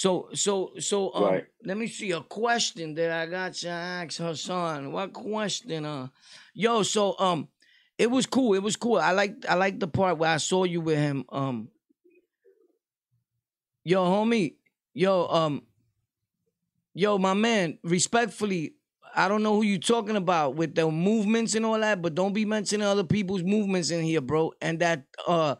So 0.00 0.30
so 0.32 0.72
so 0.78 1.12
um, 1.12 1.24
Right. 1.24 1.46
let 1.62 1.76
me 1.76 1.86
see 1.86 2.12
a 2.12 2.22
question 2.22 2.94
that 2.94 3.10
I 3.12 3.26
got 3.26 3.52
to 3.52 3.68
ask 3.68 4.16
Hassan. 4.16 4.92
What 4.92 5.12
question? 5.12 5.84
Uh, 5.84 6.08
yo, 6.54 6.82
so 6.82 7.18
um, 7.18 7.48
it 7.98 8.10
was 8.10 8.24
cool. 8.24 8.54
It 8.54 8.62
was 8.62 8.76
cool. 8.76 8.96
I 8.96 9.10
like 9.10 9.44
I 9.46 9.56
like 9.56 9.78
the 9.78 9.86
part 9.86 10.16
where 10.16 10.30
I 10.30 10.38
saw 10.38 10.64
you 10.64 10.80
with 10.80 10.96
him. 10.96 11.26
Um, 11.28 11.68
yo, 13.84 14.02
homie, 14.06 14.54
yo, 14.94 15.26
um, 15.28 15.64
yo, 16.94 17.18
my 17.18 17.34
man, 17.34 17.76
respectfully, 17.84 18.76
I 19.14 19.28
don't 19.28 19.42
know 19.42 19.56
who 19.56 19.64
you 19.64 19.78
talking 19.78 20.16
about 20.16 20.54
with 20.54 20.76
the 20.76 20.90
movements 20.90 21.54
and 21.54 21.66
all 21.66 21.78
that, 21.78 22.00
but 22.00 22.14
don't 22.14 22.32
be 22.32 22.46
mentioning 22.46 22.86
other 22.86 23.04
people's 23.04 23.42
movements 23.42 23.90
in 23.90 24.02
here, 24.02 24.22
bro. 24.22 24.54
And 24.62 24.78
that 24.78 25.04
uh 25.26 25.56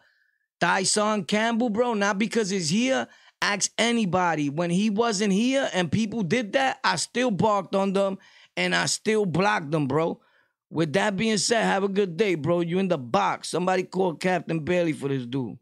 Tyson 0.61 1.25
Campbell, 1.25 1.69
bro, 1.69 1.93
not 1.93 2.19
because 2.19 2.49
he's 2.49 2.71
here. 2.71 3.07
Ask 3.43 3.71
anybody. 3.79 4.51
When 4.51 4.71
he 4.71 4.91
wasn't 4.91 5.33
here 5.33 5.69
and 5.73 5.91
people 5.91 6.23
did 6.23 6.53
that, 6.53 6.79
I 6.85 6.97
still 6.97 7.31
barked 7.31 7.75
on 7.75 7.93
them 7.93 8.19
and 8.57 8.75
I 8.75 8.87
still 8.87 9.25
blocked 9.25 9.71
them, 9.71 9.87
bro. 9.87 10.21
With 10.71 10.93
that 10.93 11.17
being 11.17 11.39
said, 11.39 11.65
have 11.65 11.83
a 11.83 11.89
good 11.89 12.17
day, 12.17 12.37
bro. 12.37 12.61
You 12.61 12.79
in 12.79 12.89
the 12.89 12.99
box. 12.99 13.49
Somebody 13.49 13.83
call 13.83 14.15
Captain 14.15 14.61
Bailey 14.61 14.93
for 14.93 15.09
this 15.09 15.27
dude. 15.27 15.59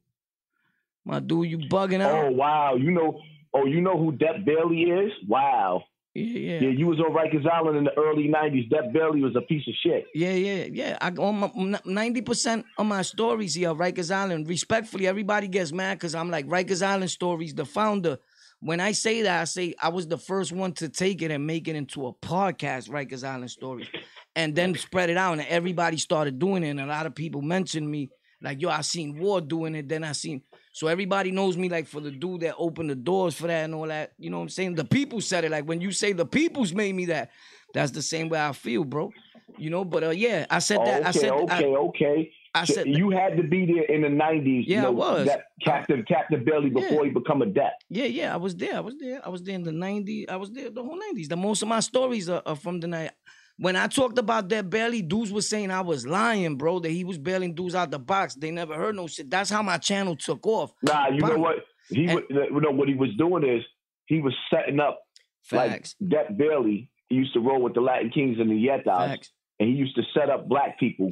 My 1.04 1.20
dude, 1.20 1.48
you 1.48 1.58
bugging 1.58 2.02
out. 2.02 2.26
Oh 2.26 2.30
wow, 2.30 2.74
you 2.74 2.90
know, 2.90 3.18
oh 3.54 3.64
you 3.64 3.80
know 3.80 3.96
who 3.96 4.12
Depp 4.12 4.44
Bailey 4.44 4.82
is? 4.82 5.12
Wow. 5.26 5.84
Yeah, 6.18 6.54
Yeah, 6.54 6.60
yeah. 6.68 6.78
you 6.78 6.86
was 6.86 6.98
on 7.00 7.12
Rikers 7.12 7.46
Island 7.50 7.78
in 7.78 7.84
the 7.84 7.96
early 7.98 8.28
'90s. 8.28 8.68
That 8.70 8.92
Bailey 8.92 9.22
was 9.22 9.34
a 9.36 9.40
piece 9.42 9.66
of 9.68 9.74
shit. 9.82 10.06
Yeah, 10.14 10.32
yeah, 10.32 10.64
yeah. 10.70 10.98
I 11.00 11.10
on 11.10 11.78
ninety 11.84 12.22
percent 12.22 12.64
of 12.76 12.86
my 12.86 13.02
stories 13.02 13.54
here, 13.54 13.74
Rikers 13.74 14.14
Island. 14.14 14.48
Respectfully, 14.48 15.06
everybody 15.06 15.48
gets 15.48 15.72
mad 15.72 15.94
because 15.98 16.14
I'm 16.14 16.30
like 16.30 16.46
Rikers 16.46 16.82
Island 16.86 17.10
stories, 17.10 17.54
the 17.54 17.64
founder. 17.64 18.18
When 18.60 18.80
I 18.80 18.90
say 18.90 19.22
that, 19.22 19.40
I 19.40 19.44
say 19.44 19.74
I 19.80 19.88
was 19.90 20.08
the 20.08 20.18
first 20.18 20.50
one 20.50 20.72
to 20.74 20.88
take 20.88 21.22
it 21.22 21.30
and 21.30 21.46
make 21.46 21.68
it 21.68 21.76
into 21.76 22.06
a 22.08 22.12
podcast, 22.12 22.90
Rikers 22.90 23.22
Island 23.22 23.50
stories, 23.52 23.86
and 24.34 24.54
then 24.54 24.74
spread 24.74 25.10
it 25.10 25.16
out, 25.16 25.38
and 25.38 25.46
everybody 25.48 25.96
started 25.96 26.38
doing 26.40 26.64
it. 26.64 26.70
And 26.70 26.80
a 26.80 26.86
lot 26.86 27.06
of 27.06 27.14
people 27.14 27.40
mentioned 27.40 27.88
me, 27.88 28.10
like, 28.42 28.60
yo, 28.60 28.68
I 28.68 28.80
seen 28.80 29.16
War 29.18 29.40
doing 29.40 29.76
it. 29.76 29.88
Then 29.88 30.02
I 30.02 30.10
seen, 30.10 30.42
so 30.78 30.86
everybody 30.86 31.32
knows 31.32 31.56
me 31.56 31.68
like 31.68 31.88
for 31.88 31.98
the 31.98 32.12
dude 32.12 32.42
that 32.42 32.54
opened 32.56 32.88
the 32.88 32.94
doors 32.94 33.34
for 33.34 33.48
that 33.48 33.64
and 33.64 33.74
all 33.74 33.88
that. 33.88 34.12
You 34.16 34.30
know 34.30 34.36
what 34.36 34.44
I'm 34.44 34.48
saying? 34.48 34.76
The 34.76 34.84
people 34.84 35.20
said 35.20 35.42
it. 35.44 35.50
Like 35.50 35.64
when 35.64 35.80
you 35.80 35.90
say 35.90 36.12
the 36.12 36.24
people's 36.24 36.72
made 36.72 36.94
me 36.94 37.06
that, 37.06 37.32
that's 37.74 37.90
the 37.90 38.00
same 38.00 38.28
way 38.28 38.38
I 38.40 38.52
feel, 38.52 38.84
bro. 38.84 39.12
You 39.56 39.70
know, 39.70 39.84
but 39.84 40.04
uh, 40.04 40.10
yeah, 40.10 40.46
I 40.48 40.60
said 40.60 40.78
that. 40.84 41.04
I 41.04 41.08
okay, 41.08 41.18
said, 41.18 41.30
okay, 41.32 41.64
I, 41.64 41.78
okay. 41.78 42.32
I 42.54 42.64
So 42.64 42.74
said, 42.74 42.86
you 42.86 43.10
had 43.10 43.36
to 43.38 43.42
be 43.42 43.66
there 43.66 43.86
in 43.86 44.02
the 44.02 44.08
'90s. 44.08 44.66
Yeah, 44.68 44.76
I 44.76 44.78
you 44.78 44.82
know, 44.82 44.92
was. 44.92 45.26
That 45.26 45.46
Captain 45.64 46.04
Captain 46.06 46.44
Bailey 46.44 46.70
before 46.70 47.04
he 47.04 47.10
become 47.10 47.42
a 47.42 47.46
Depp. 47.46 47.72
yeah, 47.88 48.04
yeah, 48.04 48.32
I 48.32 48.36
was 48.36 48.54
there. 48.54 48.76
I 48.76 48.80
was 48.80 48.94
there. 49.00 49.20
I 49.26 49.30
was 49.30 49.42
there 49.42 49.56
in 49.56 49.64
the 49.64 49.72
90s. 49.72 50.30
I 50.30 50.36
was 50.36 50.52
there 50.52 50.70
the 50.70 50.84
whole 50.84 50.96
90s. 51.12 51.28
The 51.28 51.36
most 51.36 51.60
of 51.60 51.66
my 51.66 51.80
stories 51.80 52.28
are, 52.28 52.42
are 52.46 52.54
from 52.54 52.78
the 52.78 52.86
night. 52.86 53.10
When 53.58 53.74
I 53.74 53.88
talked 53.88 54.18
about 54.18 54.48
that 54.50 54.70
Bailey, 54.70 55.02
dudes 55.02 55.32
was 55.32 55.48
saying 55.48 55.70
I 55.72 55.80
was 55.80 56.06
lying, 56.06 56.56
bro, 56.56 56.78
that 56.80 56.90
he 56.90 57.04
was 57.04 57.18
bailing 57.18 57.54
dudes 57.54 57.74
out 57.74 57.90
the 57.90 57.98
box. 57.98 58.34
They 58.34 58.50
never 58.52 58.74
heard 58.74 58.94
no 58.94 59.08
shit. 59.08 59.28
That's 59.30 59.50
how 59.50 59.62
my 59.62 59.78
channel 59.78 60.14
took 60.16 60.46
off. 60.46 60.72
Nah, 60.82 61.08
you 61.08 61.20
know 61.20 61.38
what? 61.38 61.56
He 61.88 62.04
And- 62.06 62.14
wa- 62.30 62.44
you 62.52 62.60
know 62.60 62.70
what 62.70 62.88
he 62.88 62.94
was 62.94 63.10
doing 63.16 63.44
is 63.44 63.64
he 64.06 64.20
was 64.20 64.34
setting 64.48 64.78
up 64.78 65.00
Facts. 65.42 65.96
like 66.00 66.10
that 66.12 66.38
Bailey. 66.38 66.88
He 67.08 67.16
used 67.16 67.32
to 67.34 67.40
roll 67.40 67.60
with 67.62 67.74
the 67.74 67.80
Latin 67.80 68.10
Kings 68.10 68.38
and 68.38 68.50
the 68.50 68.54
Ñetas, 68.54 69.18
and 69.58 69.68
he 69.68 69.74
used 69.74 69.96
to 69.96 70.02
set 70.14 70.28
up 70.30 70.46
black 70.48 70.78
people. 70.78 71.10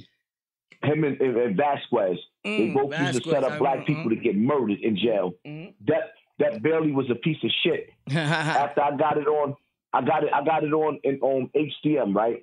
Him 0.85 1.05
and, 1.05 1.19
and, 1.21 1.37
and 1.39 1.57
Vasquez, 1.57 2.19
they 2.45 2.51
Mm, 2.69 2.75
both 2.75 2.91
used 2.93 3.15
to 3.15 3.19
Vasquez, 3.21 3.33
set 3.33 3.45
I 3.45 3.47
up 3.55 3.59
black 3.59 3.79
remember, 3.81 3.87
people 3.87 4.11
to 4.11 4.17
get 4.17 4.37
murdered 4.37 4.79
in 4.81 4.97
jail. 4.97 5.33
Mhm. 5.45 5.73
That 5.87 6.13
that 6.39 6.63
Bailey 6.63 6.93
was 6.93 7.09
a 7.11 7.15
piece 7.15 7.43
of 7.43 7.51
shit. 7.65 7.89
After 8.15 8.83
I 8.83 8.95
got 8.97 9.17
it 9.17 9.27
on, 9.27 9.57
I 9.97 10.05
got 10.05 10.25
it. 10.25 10.31
I 10.33 10.45
got 10.45 10.65
it 10.65 10.73
on 10.73 11.01
in, 11.05 11.19
on 11.21 11.51
HDM. 11.57 12.15
Right, 12.15 12.43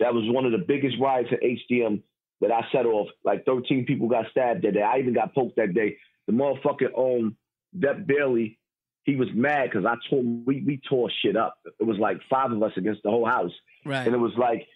that 0.00 0.14
was 0.14 0.24
one 0.26 0.46
of 0.46 0.52
the 0.52 0.64
biggest 0.66 0.96
riots 1.00 1.30
at 1.32 1.40
HDM 1.42 2.02
that 2.40 2.50
I 2.50 2.62
set 2.72 2.86
off. 2.86 3.08
Like 3.24 3.44
13 3.44 3.84
people 3.86 4.08
got 4.08 4.26
stabbed 4.30 4.62
that 4.62 4.74
day. 4.74 4.82
I 4.82 4.98
even 4.98 5.14
got 5.14 5.34
poked 5.34 5.56
that 5.56 5.74
day. 5.74 5.96
The 6.26 6.32
motherfucker 6.32 6.96
um 6.96 7.36
Depp 7.78 8.06
Bailey, 8.06 8.58
he 9.04 9.16
was 9.16 9.28
mad 9.34 9.70
because 9.70 9.84
I 9.84 9.94
tore 10.08 10.22
we 10.22 10.62
we 10.62 10.80
tore 10.88 11.10
shit 11.22 11.36
up. 11.36 11.58
It 11.78 11.84
was 11.84 11.98
like 11.98 12.18
five 12.30 12.52
of 12.52 12.62
us 12.62 12.72
against 12.76 13.02
the 13.02 13.10
whole 13.10 13.26
house, 13.26 13.52
right. 13.84 14.06
and 14.06 14.14
it 14.14 14.18
was 14.18 14.32
like 14.38 14.66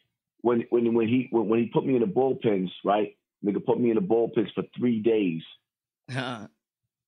when 0.43 0.65
when 0.71 0.93
when 0.95 1.09
he 1.09 1.29
when, 1.31 1.49
when 1.49 1.61
he 1.61 1.67
put 1.67 1.87
me 1.87 1.95
in 1.95 2.03
the 2.03 2.07
bullpens, 2.07 2.71
right? 2.85 3.17
Nigga 3.45 3.65
put 3.65 3.81
me 3.81 3.91
in 3.91 3.97
the 3.97 4.03
bullpens 4.03 4.53
for 4.55 4.65
three 4.77 5.01
days. 5.01 5.43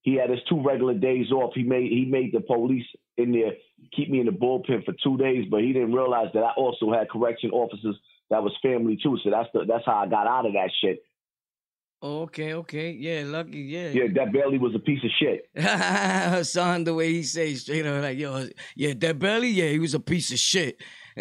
He 0.03 0.15
had 0.15 0.29
his 0.29 0.39
two 0.47 0.61
regular 0.61 0.93
days 0.93 1.31
off. 1.31 1.53
He 1.55 1.63
made 1.63 1.91
he 1.91 2.05
made 2.05 2.33
the 2.33 2.41
police 2.41 2.85
in 3.17 3.31
there 3.31 3.53
keep 3.95 4.09
me 4.09 4.19
in 4.19 4.25
the 4.25 4.31
bullpen 4.31 4.85
for 4.85 4.93
two 5.03 5.17
days, 5.17 5.45
but 5.49 5.61
he 5.61 5.73
didn't 5.73 5.93
realize 5.93 6.27
that 6.33 6.43
I 6.43 6.51
also 6.55 6.91
had 6.91 7.09
correction 7.09 7.51
officers 7.51 7.95
that 8.29 8.43
was 8.43 8.53
family 8.61 8.97
too. 9.01 9.17
So 9.23 9.29
that's 9.29 9.49
the, 9.53 9.65
that's 9.67 9.85
how 9.85 9.95
I 9.95 10.07
got 10.07 10.27
out 10.27 10.45
of 10.45 10.53
that 10.53 10.71
shit. 10.81 11.03
okay, 12.01 12.53
okay. 12.53 12.91
Yeah, 12.91 13.23
lucky. 13.25 13.59
Yeah. 13.59 13.89
Yeah, 13.89 14.07
that 14.15 14.31
Bailey 14.31 14.57
was 14.57 14.75
a 14.75 14.79
piece 14.79 15.03
of 15.03 15.11
shit. 15.19 15.49
Hassan, 15.55 16.83
the 16.83 16.93
way 16.93 17.11
he 17.11 17.23
says 17.23 17.61
straight 17.61 17.85
up, 17.85 18.01
like, 18.01 18.17
yo, 18.17 18.47
yeah, 18.75 18.93
that 18.97 19.19
Bailey, 19.19 19.49
yeah, 19.49 19.69
he 19.69 19.79
was 19.79 19.93
a 19.93 19.99
piece 19.99 20.31
of 20.31 20.39
shit. 20.39 20.81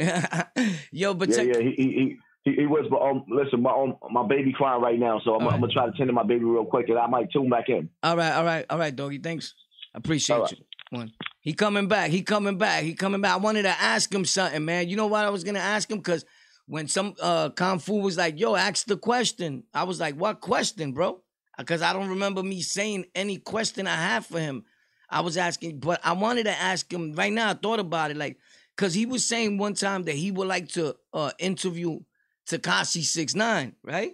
yo, 0.90 1.14
but 1.14 1.29
Yeah, 1.29 1.37
check, 1.37 1.47
yeah, 1.49 1.61
he 1.61 1.75
he 1.77 1.83
he, 1.83 2.16
he, 2.44 2.52
he 2.52 2.66
was. 2.66 2.87
But 2.90 3.02
um, 3.02 3.24
listen, 3.28 3.62
my 3.62 3.70
um, 3.70 3.96
my 4.11 4.26
baby 4.26 4.52
crying 4.52 4.83
right 4.83 4.98
now, 4.98 5.20
so 5.24 5.35
I'm, 5.35 5.44
right. 5.44 5.55
I'm 5.55 5.61
gonna 5.61 5.72
try 5.72 5.87
to 5.87 5.92
tend 5.92 6.09
to 6.09 6.12
my 6.12 6.24
baby 6.24 6.44
real 6.44 6.64
quick, 6.64 6.88
and 6.88 6.98
I 6.98 7.07
might 7.07 7.31
tune 7.33 7.48
back 7.48 7.68
in. 7.68 7.88
all 8.02 8.16
right, 8.16 8.33
all 8.33 8.44
right, 8.44 8.66
all 8.68 8.78
right, 8.78 8.94
doggy. 8.94 9.18
Thanks. 9.18 9.55
I 9.94 9.98
appreciate 9.98 10.38
right. 10.38 10.50
you. 10.52 10.59
One. 10.90 11.12
He 11.40 11.55
coming 11.55 11.88
back. 11.88 12.11
He 12.11 12.22
coming 12.22 12.59
back. 12.59 12.85
He 12.85 12.94
coming 12.94 13.20
back. 13.20 13.33
I 13.33 13.37
wanted 13.37 13.62
to 13.62 13.81
ask 13.81 14.12
him 14.12 14.24
something, 14.24 14.64
man. 14.64 14.88
You 14.88 14.96
know 14.96 15.07
what 15.07 15.24
I 15.24 15.31
was 15.31 15.42
gonna 15.44 15.59
ask 15.59 15.90
him? 15.90 16.00
Cause 16.00 16.24
when 16.66 16.87
some 16.87 17.14
uh 17.20 17.50
Kung 17.50 17.78
Fu 17.78 18.00
was 18.00 18.16
like, 18.16 18.38
yo, 18.38 18.55
ask 18.55 18.87
the 18.87 18.96
question. 18.96 19.64
I 19.74 19.85
was 19.85 20.00
like, 20.00 20.14
what 20.14 20.40
question, 20.40 20.92
bro? 20.92 21.20
Because 21.59 21.83
I 21.83 21.92
don't 21.92 22.09
remember 22.09 22.42
me 22.42 22.62
saying 22.62 23.07
any 23.14 23.38
question 23.38 23.87
I 23.87 23.96
had 23.96 24.24
for 24.24 24.38
him. 24.38 24.64
I 25.11 25.20
was 25.20 25.37
asking, 25.37 25.81
but 25.81 26.00
I 26.05 26.12
wanted 26.12 26.44
to 26.44 26.59
ask 26.59 26.90
him 26.90 27.12
right 27.12 27.33
now. 27.33 27.50
I 27.50 27.55
thought 27.55 27.81
about 27.81 28.11
it, 28.11 28.16
like, 28.16 28.38
cause 28.76 28.94
he 28.94 29.05
was 29.05 29.26
saying 29.26 29.59
one 29.59 29.74
time 29.74 30.05
that 30.05 30.14
he 30.14 30.31
would 30.31 30.48
like 30.48 30.68
to 30.70 30.96
uh 31.12 31.33
interview 31.38 32.00
Tekashi 32.48 33.02
Six 33.02 33.35
Nine, 33.35 33.74
right? 33.83 34.12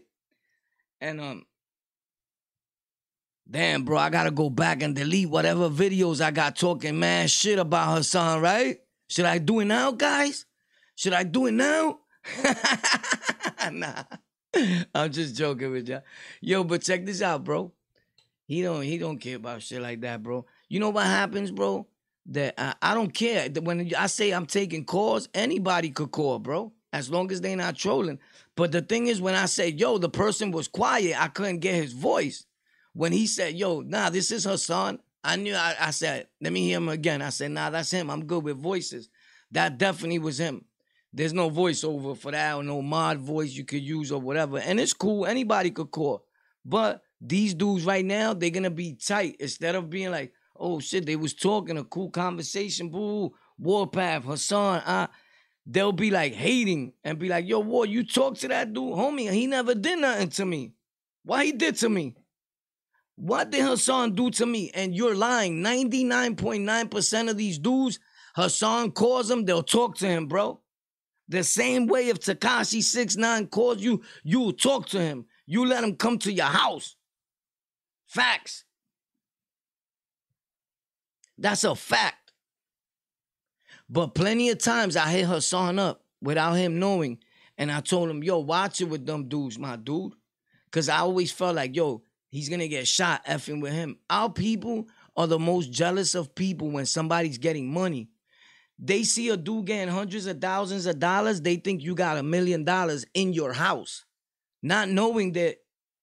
And 1.00 1.20
um, 1.20 1.46
damn, 3.48 3.84
bro, 3.84 3.98
I 3.98 4.10
gotta 4.10 4.30
go 4.30 4.50
back 4.50 4.82
and 4.82 4.94
delete 4.94 5.28
whatever 5.28 5.68
videos 5.68 6.20
I 6.20 6.30
got 6.30 6.56
talking 6.56 6.98
mad 6.98 7.30
shit 7.30 7.58
about 7.58 7.96
Hassan, 7.96 8.40
right? 8.40 8.78
Should 9.08 9.24
I 9.24 9.38
do 9.38 9.60
it 9.60 9.66
now, 9.66 9.92
guys? 9.92 10.44
Should 10.94 11.12
I 11.14 11.22
do 11.22 11.46
it 11.46 11.52
now? 11.52 12.00
nah, 13.72 14.02
I'm 14.94 15.10
just 15.12 15.36
joking 15.36 15.70
with 15.70 15.88
y'all. 15.88 16.02
Yo, 16.40 16.64
but 16.64 16.82
check 16.82 17.06
this 17.06 17.22
out, 17.22 17.44
bro. 17.44 17.72
He 18.44 18.62
don't 18.62 18.82
he 18.82 18.98
don't 18.98 19.18
care 19.18 19.36
about 19.36 19.62
shit 19.62 19.80
like 19.80 20.00
that, 20.00 20.22
bro. 20.22 20.46
You 20.68 20.80
know 20.80 20.90
what 20.90 21.06
happens, 21.06 21.50
bro? 21.50 21.86
That 22.26 22.54
I, 22.58 22.74
I 22.82 22.94
don't 22.94 23.12
care. 23.12 23.48
When 23.62 23.92
I 23.94 24.06
say 24.06 24.30
I'm 24.32 24.46
taking 24.46 24.84
calls, 24.84 25.28
anybody 25.34 25.90
could 25.90 26.10
call, 26.10 26.38
bro, 26.38 26.72
as 26.92 27.11
long 27.11 27.31
as 27.31 27.40
they 27.40 27.55
not 27.55 27.77
trolling. 27.77 28.18
But 28.57 28.72
the 28.72 28.83
thing 28.83 29.07
is, 29.07 29.20
when 29.20 29.35
I 29.35 29.46
say, 29.46 29.68
yo, 29.68 29.98
the 29.98 30.09
person 30.09 30.51
was 30.51 30.68
quiet, 30.68 31.20
I 31.20 31.29
couldn't 31.29 31.59
get 31.59 31.74
his 31.74 31.92
voice. 31.92 32.46
When 32.94 33.12
he 33.12 33.27
said, 33.27 33.55
yo, 33.55 33.81
nah, 33.81 34.11
this 34.11 34.31
is 34.31 34.44
Hassan, 34.44 35.01
I 35.22 35.37
knew, 35.37 35.55
I, 35.55 35.74
I 35.79 35.90
said, 35.90 36.29
let 36.40 36.53
me 36.53 36.62
hear 36.62 36.79
him 36.79 36.88
again. 36.88 37.22
I 37.22 37.29
said, 37.31 37.51
nah, 37.51 37.70
that's 37.70 37.90
him. 37.90 38.11
I'm 38.11 38.24
good 38.24 38.44
with 38.44 38.57
voices. 38.57 39.09
That 39.51 39.79
definitely 39.79 40.18
was 40.18 40.38
him. 40.38 40.64
There's 41.12 41.33
no 41.33 41.51
voiceover 41.51 42.16
for 42.16 42.31
that 42.33 42.55
or 42.55 42.62
no 42.62 42.83
mod 42.83 43.18
voice 43.18 43.53
you 43.53 43.64
could 43.64 43.83
use 43.83 44.12
or 44.12 44.20
whatever. 44.20 44.59
And 44.59 44.79
it's 44.79 44.92
cool. 44.92 45.27
Anybody 45.27 45.70
could 45.70 45.90
call. 45.90 46.24
But 46.64 47.03
these 47.20 47.55
dudes 47.55 47.85
right 47.85 48.05
now, 48.05 48.35
they're 48.35 48.51
gonna 48.51 48.70
be 48.70 48.94
tight. 48.94 49.37
Instead 49.40 49.74
of 49.74 49.90
being 49.90 50.11
like, 50.11 50.33
oh 50.55 50.81
shit, 50.81 51.07
they 51.07 51.16
was 51.16 51.35
talking 51.35 51.79
a 51.79 51.85
cool 51.85 52.11
conversation, 52.11 52.90
boo, 52.90 53.35
Warpath, 53.59 54.24
Hassan, 54.24 54.81
uh, 54.81 55.07
they'll 55.68 55.92
be 55.92 56.11
like 56.11 56.33
hating 56.33 56.94
and 57.04 57.18
be 57.18 57.28
like, 57.28 57.46
yo, 57.46 57.61
War, 57.61 57.87
you 57.87 58.02
talk 58.02 58.38
to 58.38 58.48
that 58.48 58.72
dude, 58.72 58.94
homie. 58.94 59.31
He 59.31 59.46
never 59.46 59.74
did 59.74 59.98
nothing 59.98 60.31
to 60.31 60.46
me. 60.46 60.72
What 61.24 61.44
he 61.44 61.52
did 61.52 61.76
to 61.76 61.88
me? 61.90 62.16
What 63.16 63.50
did 63.50 63.64
Hassan 63.64 64.14
do 64.14 64.31
to 64.31 64.46
me? 64.46 64.70
And 64.72 64.94
you're 64.94 65.14
lying. 65.14 65.62
99.9% 65.62 67.31
of 67.31 67.37
these 67.37 67.59
dudes, 67.59 67.98
Hassan 68.35 68.92
calls 68.92 69.28
them, 69.28 69.44
they'll 69.44 69.62
talk 69.62 69.96
to 69.98 70.07
him, 70.07 70.26
bro. 70.26 70.61
The 71.28 71.44
same 71.44 71.87
way 71.87 72.09
if 72.09 72.20
Tekashi 72.20 72.83
69 72.83 73.48
calls 73.48 73.83
you, 73.83 74.02
you 74.24 74.52
talk 74.52 74.87
to 74.88 75.00
him. 75.00 75.26
You 75.44 75.66
let 75.66 75.85
him 75.85 75.96
come 75.96 76.18
to 76.20 76.33
your 76.33 76.46
house. 76.46 76.96
Facts. 78.07 78.64
That's 81.37 81.64
a 81.64 81.74
fact. 81.74 82.17
But 83.88 84.14
plenty 84.14 84.51
of 84.51 84.59
times 84.59 84.96
I 84.96 85.09
hit 85.09 85.27
Hassan 85.27 85.79
up 85.79 86.03
without 86.20 86.55
him 86.55 86.79
knowing. 86.79 87.18
And 87.57 87.72
I 87.72 87.81
told 87.81 88.11
him, 88.11 88.22
yo, 88.22 88.38
watch 88.38 88.81
it 88.81 88.85
with 88.85 89.07
them 89.07 89.29
dudes, 89.29 89.59
my 89.59 89.77
dude. 89.77 90.12
Cause 90.70 90.88
I 90.88 90.98
always 90.98 91.33
felt 91.33 91.57
like, 91.57 91.74
yo, 91.74 92.03
he's 92.29 92.48
gonna 92.48 92.68
get 92.68 92.87
shot 92.87 93.24
effing 93.24 93.62
with 93.62 93.72
him. 93.72 93.98
Our 94.11 94.31
people 94.31 94.87
are 95.16 95.27
the 95.27 95.38
most 95.38 95.72
jealous 95.72 96.14
of 96.14 96.35
people 96.35 96.70
when 96.70 96.87
somebody's 96.87 97.38
getting 97.38 97.72
money. 97.72 98.11
They 98.79 99.03
see 99.03 99.31
a 99.31 99.37
dude 99.37 99.66
getting 99.66 99.92
hundreds 99.92 100.27
of 100.27 100.40
thousands 100.40 100.87
of 100.87 101.01
dollars, 101.01 101.40
they 101.40 101.57
think 101.57 101.83
you 101.83 101.94
got 101.94 102.18
a 102.18 102.22
million 102.22 102.64
dollars 102.64 103.05
in 103.14 103.33
your 103.33 103.53
house, 103.53 104.05
not 104.62 104.88
knowing 104.88 105.33
that 105.33 105.57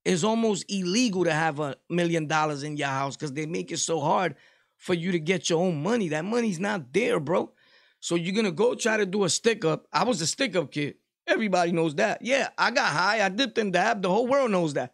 it's 0.03 0.23
almost 0.23 0.65
illegal 0.69 1.23
to 1.23 1.31
have 1.31 1.59
a 1.59 1.77
million 1.89 2.27
dollars 2.27 2.63
in 2.63 2.75
your 2.75 2.89
house 2.89 3.15
because 3.15 3.31
they 3.31 3.45
make 3.45 3.71
it 3.71 3.77
so 3.79 4.01
hard 4.01 4.35
for 4.77 4.93
you 4.93 5.13
to 5.13 5.19
get 5.19 5.49
your 5.49 5.63
own 5.63 5.81
money. 5.81 6.09
That 6.09 6.25
money's 6.25 6.59
not 6.59 6.91
there, 6.91 7.19
bro. 7.19 7.51
So 7.99 8.15
you're 8.15 8.35
gonna 8.35 8.51
go 8.51 8.75
try 8.75 8.97
to 8.97 9.05
do 9.05 9.23
a 9.23 9.29
stick 9.29 9.65
up. 9.65 9.87
I 9.91 10.03
was 10.03 10.21
a 10.21 10.27
stick 10.27 10.55
up 10.55 10.71
kid. 10.71 10.95
Everybody 11.27 11.71
knows 11.71 11.95
that. 11.95 12.21
Yeah, 12.21 12.49
I 12.57 12.71
got 12.71 12.87
high, 12.87 13.25
I 13.25 13.29
dipped 13.29 13.57
and 13.57 13.73
dabbed. 13.73 14.03
The 14.03 14.09
whole 14.09 14.27
world 14.27 14.51
knows 14.51 14.73
that. 14.75 14.91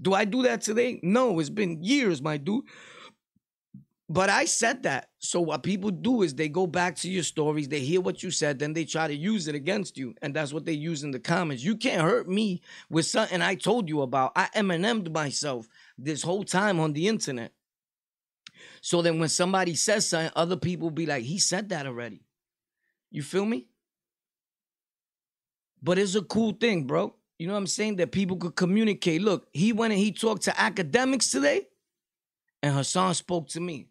Do 0.00 0.14
I 0.14 0.24
do 0.24 0.42
that 0.42 0.62
today? 0.62 0.98
No, 1.02 1.38
it's 1.38 1.50
been 1.50 1.82
years, 1.82 2.22
my 2.22 2.36
dude. 2.36 2.64
But 4.08 4.28
I 4.28 4.44
said 4.44 4.82
that. 4.82 5.08
So 5.18 5.40
what 5.40 5.62
people 5.62 5.90
do 5.90 6.22
is 6.22 6.34
they 6.34 6.48
go 6.48 6.66
back 6.66 6.96
to 6.96 7.10
your 7.10 7.22
stories, 7.22 7.68
they 7.68 7.80
hear 7.80 8.00
what 8.00 8.22
you 8.22 8.30
said, 8.30 8.58
then 8.58 8.74
they 8.74 8.84
try 8.84 9.08
to 9.08 9.14
use 9.14 9.48
it 9.48 9.54
against 9.54 9.96
you. 9.96 10.14
And 10.20 10.34
that's 10.34 10.52
what 10.52 10.66
they 10.66 10.72
use 10.72 11.04
in 11.04 11.10
the 11.10 11.18
comments. 11.18 11.64
You 11.64 11.76
can't 11.76 12.02
hurt 12.02 12.28
me 12.28 12.60
with 12.90 13.06
something 13.06 13.40
I 13.40 13.54
told 13.54 13.88
you 13.88 14.02
about. 14.02 14.32
I 14.36 14.48
Eminem'd 14.54 15.12
myself 15.12 15.68
this 15.96 16.22
whole 16.22 16.44
time 16.44 16.80
on 16.80 16.92
the 16.92 17.08
internet. 17.08 17.52
So 18.82 19.00
then 19.00 19.18
when 19.18 19.30
somebody 19.30 19.74
says 19.74 20.06
something, 20.06 20.32
other 20.36 20.56
people 20.56 20.90
be 20.90 21.06
like, 21.06 21.24
he 21.24 21.38
said 21.38 21.70
that 21.70 21.86
already. 21.86 22.23
You 23.14 23.22
feel 23.22 23.44
me? 23.44 23.68
But 25.80 25.98
it's 26.00 26.16
a 26.16 26.22
cool 26.22 26.50
thing, 26.50 26.84
bro. 26.84 27.14
You 27.38 27.46
know 27.46 27.52
what 27.52 27.60
I'm 27.60 27.68
saying? 27.68 27.96
That 27.96 28.10
people 28.10 28.36
could 28.36 28.56
communicate. 28.56 29.22
Look, 29.22 29.46
he 29.52 29.72
went 29.72 29.92
and 29.92 30.02
he 30.02 30.10
talked 30.10 30.42
to 30.42 30.50
Akademiks 30.50 31.30
today, 31.30 31.68
and 32.60 32.74
Hassan 32.74 33.14
spoke 33.14 33.50
to 33.50 33.60
me. 33.60 33.86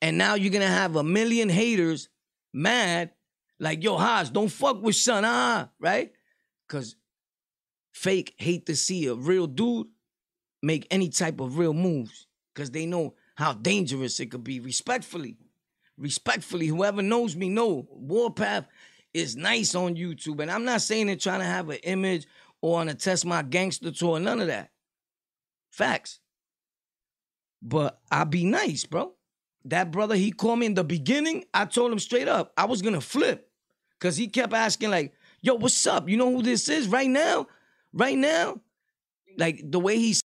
And 0.00 0.16
now 0.16 0.34
you're 0.34 0.52
gonna 0.52 0.68
have 0.68 0.94
a 0.94 1.02
million 1.02 1.48
haters 1.48 2.08
mad, 2.54 3.10
like, 3.58 3.82
yo, 3.82 3.96
Haas, 3.96 4.30
don't 4.30 4.48
fuck 4.48 4.80
with 4.80 4.94
son, 4.94 5.24
ah, 5.26 5.70
right? 5.80 6.12
Cause 6.68 6.94
fake 7.92 8.34
hate 8.38 8.66
to 8.66 8.76
see 8.76 9.08
a 9.08 9.14
real 9.14 9.48
dude 9.48 9.88
make 10.62 10.86
any 10.92 11.08
type 11.08 11.40
of 11.40 11.58
real 11.58 11.74
moves. 11.74 12.28
Cause 12.54 12.70
they 12.70 12.86
know 12.86 13.14
how 13.34 13.54
dangerous 13.54 14.20
it 14.20 14.26
could 14.26 14.44
be. 14.44 14.60
Respectfully. 14.60 15.36
Respectfully, 15.98 16.68
whoever 16.68 17.02
knows 17.02 17.34
me 17.34 17.48
know 17.48 17.86
Warpath 17.90 18.66
is 19.12 19.36
nice 19.36 19.74
on 19.74 19.96
YouTube. 19.96 20.40
And 20.40 20.50
I'm 20.50 20.64
not 20.64 20.80
saying 20.80 21.08
it 21.08 21.20
trying 21.20 21.40
to 21.40 21.46
have 21.46 21.68
an 21.70 21.78
image 21.82 22.26
or 22.60 22.80
on 22.80 22.86
to 22.86 22.94
test 22.94 23.26
my 23.26 23.42
gangster 23.42 23.90
tour, 23.90 24.20
none 24.20 24.40
of 24.40 24.46
that. 24.46 24.70
Facts. 25.70 26.20
But 27.60 28.00
I 28.10 28.24
be 28.24 28.44
nice, 28.44 28.84
bro. 28.84 29.12
That 29.64 29.90
brother, 29.90 30.14
he 30.14 30.30
called 30.30 30.60
me 30.60 30.66
in 30.66 30.74
the 30.74 30.84
beginning. 30.84 31.44
I 31.52 31.64
told 31.64 31.92
him 31.92 31.98
straight 31.98 32.28
up, 32.28 32.52
I 32.56 32.66
was 32.66 32.82
gonna 32.82 33.00
flip. 33.00 33.50
Cause 34.00 34.16
he 34.16 34.28
kept 34.28 34.52
asking, 34.52 34.90
like, 34.90 35.12
yo, 35.40 35.54
what's 35.54 35.86
up? 35.86 36.08
You 36.08 36.16
know 36.16 36.30
who 36.30 36.42
this 36.42 36.68
is 36.68 36.86
right 36.86 37.10
now? 37.10 37.48
Right 37.92 38.16
now? 38.16 38.60
Like 39.36 39.60
the 39.64 39.80
way 39.80 39.96
he 39.98 40.12